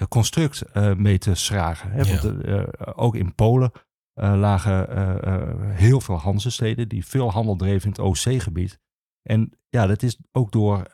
construct 0.08 0.74
mee 0.96 1.18
te 1.18 1.34
schragen. 1.34 1.90
Hè? 1.90 2.00
Ja. 2.00 2.66
Ook 2.94 3.16
in 3.16 3.34
Polen 3.34 3.72
lagen 4.14 4.98
uh, 4.98 5.76
heel 5.76 6.00
veel 6.00 6.16
Hanse-steden 6.16 6.88
die 6.88 7.06
veel 7.06 7.30
handel 7.30 7.56
dreven 7.56 7.82
in 7.82 7.88
het 7.88 8.00
Oostzee-gebied. 8.00 8.78
En 9.22 9.52
ja, 9.68 9.86
dat 9.86 10.02
is 10.02 10.18
ook 10.32 10.52
door 10.52 10.88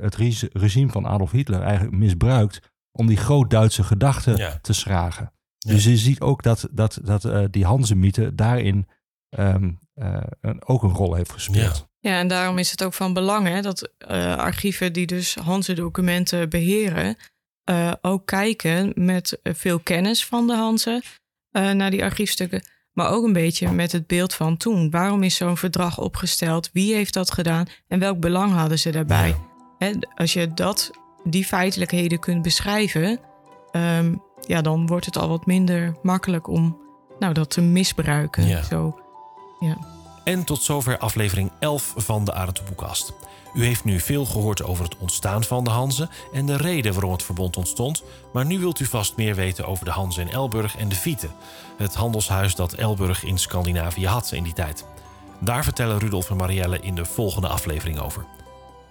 het 0.00 0.14
regime 0.52 0.90
van 0.90 1.06
Adolf 1.06 1.30
Hitler 1.30 1.62
eigenlijk 1.62 1.96
misbruikt 1.96 2.72
om 2.92 3.06
die 3.06 3.16
groot-Duitse 3.16 3.82
gedachten 3.82 4.36
ja. 4.36 4.58
te 4.62 4.72
schragen. 4.72 5.32
Ja. 5.58 5.72
Dus 5.72 5.84
je 5.84 5.96
ziet 5.96 6.20
ook 6.20 6.42
dat, 6.42 6.68
dat, 6.70 7.00
dat 7.02 7.52
die 7.52 7.64
Hanse-mythe 7.64 8.34
daarin 8.34 8.88
um, 9.38 9.78
een, 10.40 10.66
ook 10.66 10.82
een 10.82 10.94
rol 10.94 11.14
heeft 11.14 11.32
gespeeld. 11.32 11.88
Ja. 11.98 12.10
ja, 12.10 12.18
en 12.18 12.28
daarom 12.28 12.58
is 12.58 12.70
het 12.70 12.84
ook 12.84 12.94
van 12.94 13.12
belang 13.12 13.46
hè, 13.46 13.60
dat 13.60 13.92
archieven 14.36 14.92
die 14.92 15.06
dus 15.06 15.34
Hanse-documenten 15.34 16.48
beheren, 16.48 17.16
ook 18.00 18.26
kijken 18.26 18.92
met 18.94 19.38
veel 19.42 19.78
kennis 19.78 20.26
van 20.26 20.46
de 20.46 20.54
Hanse 20.54 21.02
uh, 21.52 21.70
naar 21.70 21.90
die 21.90 22.04
archiefstukken. 22.04 22.62
Maar 22.92 23.10
ook 23.10 23.24
een 23.24 23.32
beetje 23.32 23.72
met 23.72 23.92
het 23.92 24.06
beeld 24.06 24.34
van 24.34 24.56
toen. 24.56 24.90
Waarom 24.90 25.22
is 25.22 25.36
zo'n 25.36 25.56
verdrag 25.56 25.98
opgesteld? 25.98 26.70
Wie 26.72 26.94
heeft 26.94 27.14
dat 27.14 27.32
gedaan? 27.32 27.66
En 27.88 27.98
welk 27.98 28.20
belang 28.20 28.52
hadden 28.52 28.78
ze 28.78 28.90
daarbij? 28.90 29.36
Als 30.14 30.32
je 30.32 30.54
dat, 30.54 30.90
die 31.24 31.44
feitelijkheden 31.44 32.18
kunt 32.18 32.42
beschrijven, 32.42 33.20
um, 33.72 34.22
ja, 34.46 34.60
dan 34.60 34.86
wordt 34.86 35.06
het 35.06 35.16
al 35.18 35.28
wat 35.28 35.46
minder 35.46 35.96
makkelijk 36.02 36.48
om 36.48 36.78
nou, 37.18 37.32
dat 37.32 37.50
te 37.50 37.60
misbruiken. 37.60 38.46
Ja. 38.46 38.62
Zo, 38.62 39.00
ja. 39.60 39.76
En 40.24 40.44
tot 40.44 40.62
zover 40.62 40.98
aflevering 40.98 41.50
11 41.58 41.92
van 41.96 42.24
de 42.24 42.34
Arendtboekast. 42.34 43.12
U 43.54 43.64
heeft 43.64 43.84
nu 43.84 44.00
veel 44.00 44.24
gehoord 44.24 44.62
over 44.62 44.84
het 44.84 44.96
ontstaan 44.96 45.44
van 45.44 45.64
de 45.64 45.70
Hanze 45.70 46.08
en 46.32 46.46
de 46.46 46.56
reden 46.56 46.92
waarom 46.92 47.12
het 47.12 47.22
verbond 47.22 47.56
ontstond, 47.56 48.02
maar 48.32 48.46
nu 48.46 48.58
wilt 48.58 48.80
u 48.80 48.86
vast 48.86 49.16
meer 49.16 49.34
weten 49.34 49.66
over 49.66 49.84
de 49.84 49.90
Hanze 49.90 50.20
in 50.20 50.30
Elburg 50.30 50.76
en 50.76 50.88
de 50.88 50.94
Fiete, 50.94 51.28
het 51.76 51.94
handelshuis 51.94 52.54
dat 52.54 52.72
Elburg 52.72 53.24
in 53.24 53.38
Scandinavië 53.38 54.06
had 54.06 54.32
in 54.32 54.42
die 54.42 54.52
tijd. 54.52 54.84
Daar 55.38 55.64
vertellen 55.64 55.98
Rudolf 55.98 56.30
en 56.30 56.36
Marielle 56.36 56.80
in 56.80 56.94
de 56.94 57.04
volgende 57.04 57.48
aflevering 57.48 57.98
over. 57.98 58.24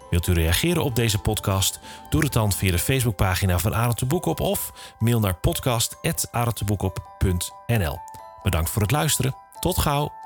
Wilt 0.10 0.28
u 0.28 0.34
reageren 0.34 0.84
op 0.84 0.96
deze 0.96 1.18
podcast? 1.18 1.80
Doe 2.10 2.24
het 2.24 2.34
dan 2.34 2.52
via 2.52 2.72
de 2.72 2.80
Facebookpagina 2.80 3.60
van 3.60 3.76
Arend 3.76 4.08
Boekop 4.08 4.40
of 4.40 4.74
mail 5.00 5.20
naar 5.20 5.36
podcast.arendteboekop.nl. 5.36 8.00
Bedankt 8.44 8.70
voor 8.70 8.82
het 8.82 8.92
luisteren. 8.92 9.36
Tot 9.60 9.78
gauw. 9.78 10.19